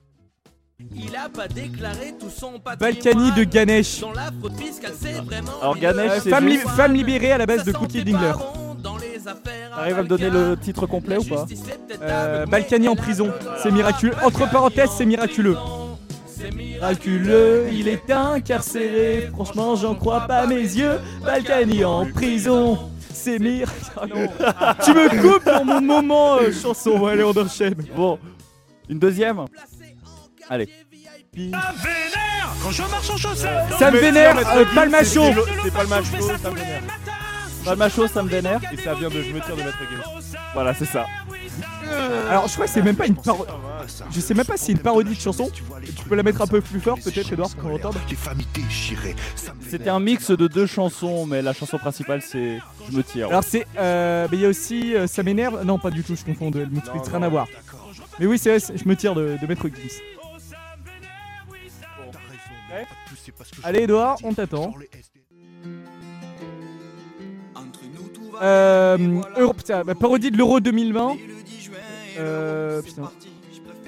[0.95, 4.01] Il a pas déclaré tout son Balkany de Ganesh.
[4.01, 5.53] Dans la fraude fiscale, c'est vraiment.
[5.61, 8.33] Alors Ganesh, c'est femme, li- juste- femme libérée à la base de Cookie Dingler.
[9.75, 11.47] T'arrives à me donner le titre complet ou pas
[12.03, 13.31] Euh, Balkany en prison.
[13.63, 14.15] C'est miraculeux.
[14.25, 15.57] Entre parenthèses, c'est miraculeux.
[16.55, 19.29] Miraculeux, il est incarcéré.
[19.33, 20.99] Franchement, j'en crois pas mes yeux.
[21.25, 22.79] Balkany en prison.
[23.13, 24.29] C'est miraculeux.
[24.85, 27.07] tu me coupes dans mon moment euh, chanson.
[27.07, 27.75] Allez, on enchaîne.
[27.95, 28.19] Bon,
[28.89, 29.45] une deuxième
[30.49, 30.69] Allez.
[32.63, 35.23] Quand je marche en chaussettes Ça me vénère, euh, Palmacho.
[35.65, 36.05] C'est pas le match,
[36.43, 36.83] ça me vénère.
[37.65, 38.61] Pas ma chose, ça me vénère.
[38.73, 40.33] Et ça vient de Je me tire de Maître Gims.
[40.55, 41.07] Voilà, c'est ça.
[42.31, 43.51] Alors, je crois que c'est même pas une parodie.
[44.11, 45.51] Je sais même pas si c'est une parodie de chanson.
[45.85, 47.97] Tu peux la mettre un peu plus fort, peut-être, Edouard, pour qu'on l'entende.
[49.69, 52.59] C'était un mix de deux chansons, mais la chanson principale, c'est
[52.91, 53.29] Je me tire.
[53.29, 53.67] Alors, c'est.
[53.79, 54.95] euh, mais il y a aussi.
[54.95, 55.63] euh, ça m'énerve.
[55.65, 57.47] Non, pas du tout, je confonds de Helmut rien à voir.
[58.19, 60.03] Mais oui, c'est vrai, c'est- je me tire de, de Maître Gims.
[63.65, 64.73] Allez, Edouard, on t'attend.
[68.43, 68.99] Euh,
[69.39, 71.17] Euro- putain, bah, parodie de l'Euro 2020.
[72.19, 73.11] Euh, putain.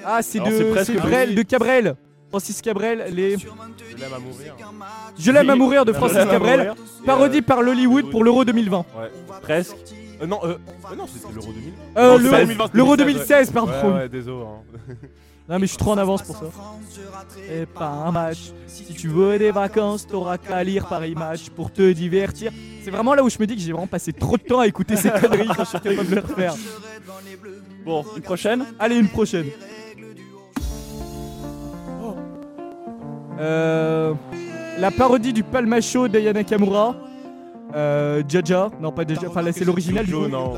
[0.05, 1.95] Ah, c'est Alors, c'est de, presque c'est Brel, de Cabrel.
[2.29, 3.37] Francis Cabrel, les.
[3.37, 3.47] Je
[3.97, 4.55] l'aime à mourir.
[5.17, 6.59] Je l'aime à mourir de Je Francis l'aime à Cabrel.
[6.59, 6.75] mourir.
[7.05, 8.77] Parodie par l'Hollywood pour l'Euro 2020.
[8.97, 9.11] Ouais.
[9.41, 9.75] Presque.
[10.21, 10.55] Euh, non, euh,
[10.91, 11.73] euh, non, c'était l'Euro 2000.
[11.97, 13.71] Euh, Non, c'est 2020, L'Euro 2016, 2016, pardon.
[13.89, 14.45] Ouais, ouais, désolé.
[14.45, 14.93] hein.
[15.47, 16.45] Non, mais je suis trop en avance pour ça.
[17.51, 18.51] Et pas un match.
[18.65, 22.51] Si tu veux des vacances, t'auras qu'à lire Paris Match pour te divertir.
[22.83, 24.67] C'est vraiment là où je me dis que j'ai vraiment passé trop de temps à
[24.67, 26.55] écouter ces conneries quand je suis capable de les refaire.
[27.85, 29.45] Bon, une prochaine Allez, une prochaine.
[33.39, 34.13] Euh,
[34.79, 36.95] la parodie du Palmacho d'Ayana Nakamura.
[37.75, 40.27] Euh, Jaja, non pas Jaja, enfin là c'est l'original du coup.
[40.27, 40.53] non,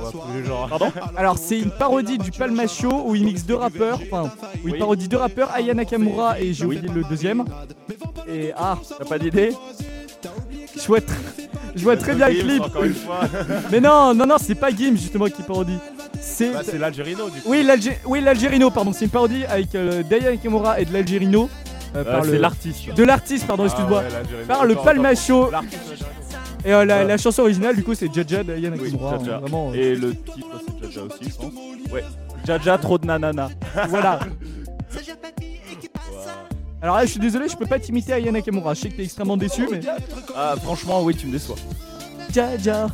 [0.45, 0.67] genre.
[0.69, 4.29] Pardon Alors c'est une parodie du Palmacho où il mixe deux rappeurs, enfin
[4.63, 6.77] où il parodie deux rappeurs, Aya Nakamura et j'ai Oui.
[6.77, 7.43] oublié le deuxième.
[8.27, 9.53] Et ah, T'as pas d'idée
[10.75, 11.11] je vois, tr-
[11.75, 12.61] je vois très bien le clip.
[12.63, 13.21] Encore une fois.
[13.71, 15.77] Mais non, non, non, c'est pas Gims justement qui parodie.
[16.21, 17.49] C'est Bah, l'Algérino du coup.
[17.49, 21.49] oui l'Algé- oui l'Algérino, pardon, c'est une parodie avec euh, d'Aya Nakamura et de l'Algérino.
[21.95, 22.93] euh, Euh, C'est le- l'artiste.
[22.93, 23.99] de l'artiste, pardon, Ah, excuse-moi.
[23.99, 24.47] ouais, l'Algérino.
[24.47, 25.49] Par le Attends, Palmacho.
[26.65, 29.71] Et euh, la, chanson originale du coup c'est Jaja Oui, hein, Vraiment.
[29.71, 30.47] euh, Et le titre,
[30.81, 31.53] c'est Jaja aussi, je pense.
[31.91, 32.03] Ouais.
[32.45, 33.49] Jaja, trop de nanana.
[33.89, 34.19] Voilà.
[36.81, 38.73] Alors là, je suis désolé, je peux pas t'imiter Aya Nakamura.
[38.73, 39.79] Je sais que t'es extrêmement déçu, mais.
[40.35, 41.55] Ah, franchement, oui, tu me déçois.
[42.31, 42.87] Jaja.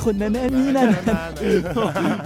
[0.00, 1.30] Trop nanani nanana.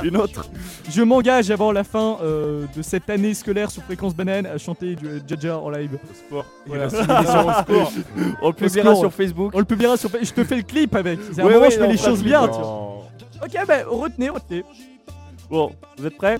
[0.05, 0.49] Une autre.
[0.89, 4.95] Je m'engage avant la fin euh, de cette année scolaire sous fréquence banane à chanter
[4.95, 5.99] du euh, Jaja en live.
[6.14, 6.47] Sport.
[6.66, 6.87] Voilà.
[8.43, 9.53] On le publiera sur Facebook.
[9.55, 10.09] On le publiera sur.
[10.22, 11.18] Je te fais le clip avec.
[11.33, 12.43] C'est un Ouais, moment ouais, je fais les choses bien.
[12.43, 12.49] ouais.
[12.51, 12.62] tu vois.
[12.62, 13.01] Non.
[13.45, 14.62] Ok, bah retenez, retenez.
[15.51, 16.39] Bon, vous êtes prêts?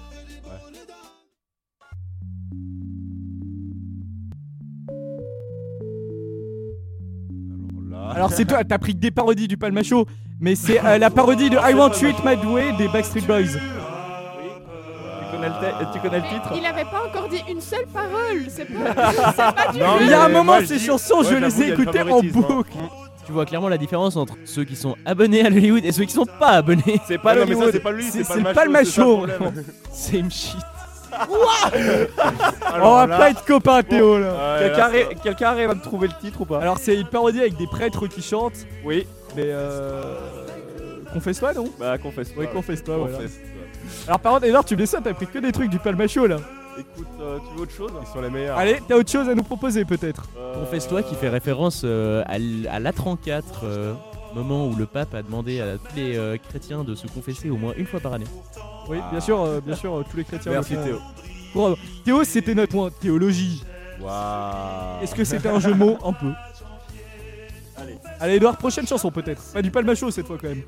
[8.15, 10.07] Alors c'est toi, t'as pris que des parodies du Palmacho,
[10.45, 13.45] mais c'est euh, la parodie de I Want You It My Way des Backstreet Boys.
[13.55, 17.87] tu connais, le te- tu connais le titre Il avait pas encore dit une seule
[17.87, 18.43] parole.
[18.49, 18.95] C'est pas,
[19.31, 21.29] c'est pas du Non, Il y a un moment, je ces dis- chansons, ouais, je
[21.41, 22.47] j'avoue, les il y ai a le écoutées en favoritisme, hein.
[22.55, 22.71] boucle.
[23.27, 26.13] Tu vois clairement la différence entre ceux qui sont abonnés à Hollywood et ceux qui
[26.13, 27.01] sont pas abonnés.
[27.09, 27.71] C'est Pas non, mais ça Hollywood.
[27.73, 29.27] c'est pas lui, C'est pas le Palmacho.
[29.91, 30.57] Same shit.
[32.83, 34.59] On va pas être copains, Théo là.
[34.59, 36.59] Quelqu'un arri- quelqu'un arrive à me trouver le titre ou pas?
[36.61, 39.07] Alors c'est une parodie avec des prêtres qui chantent, Oui.
[39.37, 40.03] Mais euh...
[41.13, 42.33] Confesse-toi, non Bah, confesse.
[42.37, 43.17] Oui, confesse-toi, voilà.
[43.17, 43.39] Confesse.
[44.07, 46.27] Alors par contre, Edouard, tu me dis ça, t'as pris que des trucs du Palmacho
[46.27, 46.37] là.
[46.77, 47.93] Écoute, euh, tu veux autre chose?
[48.01, 48.59] Ils sont les meilleurs.
[48.59, 50.27] Allez, t'as autre chose à nous proposer peut-être?
[50.37, 53.95] Euh, Confesse-toi qui fait référence euh, à l- à l'A34, euh,
[54.35, 57.57] moment où le pape a demandé à tous les euh, chrétiens de se confesser au
[57.57, 58.27] moins une fois par année.
[58.89, 60.51] Oui, bien sûr, euh, bien sûr, euh, tous les chrétiens.
[60.51, 60.75] Merci.
[60.77, 60.99] Théo.
[62.05, 63.63] Théo, c'était notre point théologie.
[64.01, 65.03] Waouh.
[65.03, 66.33] Est-ce que c'était un jeu de mots Un peu.
[68.25, 68.37] Allez.
[68.37, 69.43] Edouard, prochaine chanson peut-être.
[69.53, 70.63] Pas du Palmacho cette fois quand même.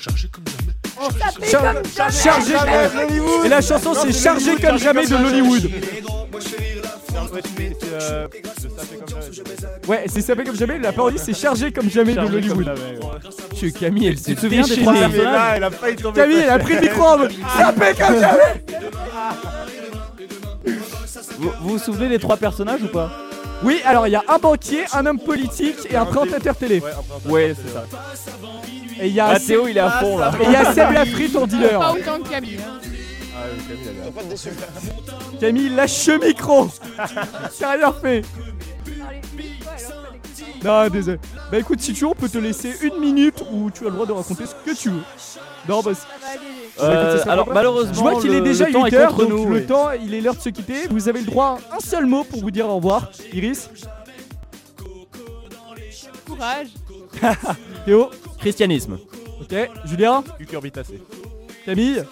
[0.00, 0.12] Char-
[2.10, 5.64] chargé comme Et la chanson c'est chargé comme jamais de l'Hollywood.
[7.30, 7.42] Ouais,
[7.80, 9.88] c'est, euh, comme.
[9.88, 10.78] Ouais, c'est fait comme jamais.
[10.78, 12.76] La parodie c'est chargé comme jamais de Chargé comme l'Hollywood.
[12.76, 13.70] jamais, ouais.
[13.72, 14.82] Camille, elle s'est des déchaînée.
[14.82, 16.20] trois Mais personnages là, elle a failli tomber.
[16.20, 18.64] Camille, elle a pris le micro en mode fait comme jamais
[21.38, 23.10] Vous, vous vous souvenez des trois personnages ou pas?
[23.62, 26.82] Oui, alors il y a un banquier, un homme politique et un présentateur télé.
[27.26, 27.84] Ouais, c'est ça.
[29.00, 30.32] Et il y a Ah, Théo, il est à fond là.
[30.40, 31.76] et il y a Seb Lafrite en Pas dealer.
[31.80, 32.58] autant que Camille.
[32.60, 32.78] hein.
[33.36, 35.38] Ah, oui, Camille, elle est là.
[35.40, 36.68] Camille lâche le micro.
[37.52, 38.22] C'est rien fait.
[40.64, 41.18] Non, désolé.
[41.52, 43.94] Bah écoute, si tu veux, on peut te laisser une minute où tu as le
[43.94, 45.02] droit de raconter ce que tu veux.
[45.68, 45.92] Non, bah.
[46.80, 49.28] Euh, alors malheureusement, je vois qu'il est le- déjà le temps 8 est heures, contre
[49.30, 49.48] donc nous.
[49.54, 49.66] le oui.
[49.66, 50.86] temps, il est l'heure de se quitter.
[50.90, 53.10] Vous avez le droit à un seul mot pour vous dire au revoir.
[53.32, 53.68] Iris,
[56.26, 56.68] Courage.
[57.84, 58.98] Théo, Christianisme.
[59.40, 61.00] ok, Julien, Cucurbitacé.
[61.64, 62.04] Camille.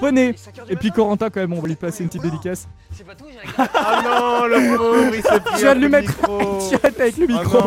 [0.00, 0.34] Poney,
[0.68, 2.68] et puis Corentin quand même, on va lui passer une petite dédicace.
[3.58, 7.32] Ah non, le pauvre, il s'est Tu viens de lui mettre arrêtes avec le Oh
[7.32, 7.58] micro.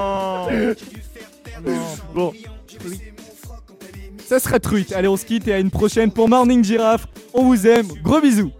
[2.13, 2.33] Bon.
[4.25, 4.93] Ça sera truite.
[4.93, 7.05] Allez, on se quitte et à une prochaine pour Morning Giraffe.
[7.33, 7.87] On vous aime.
[8.01, 8.51] Gros bisous.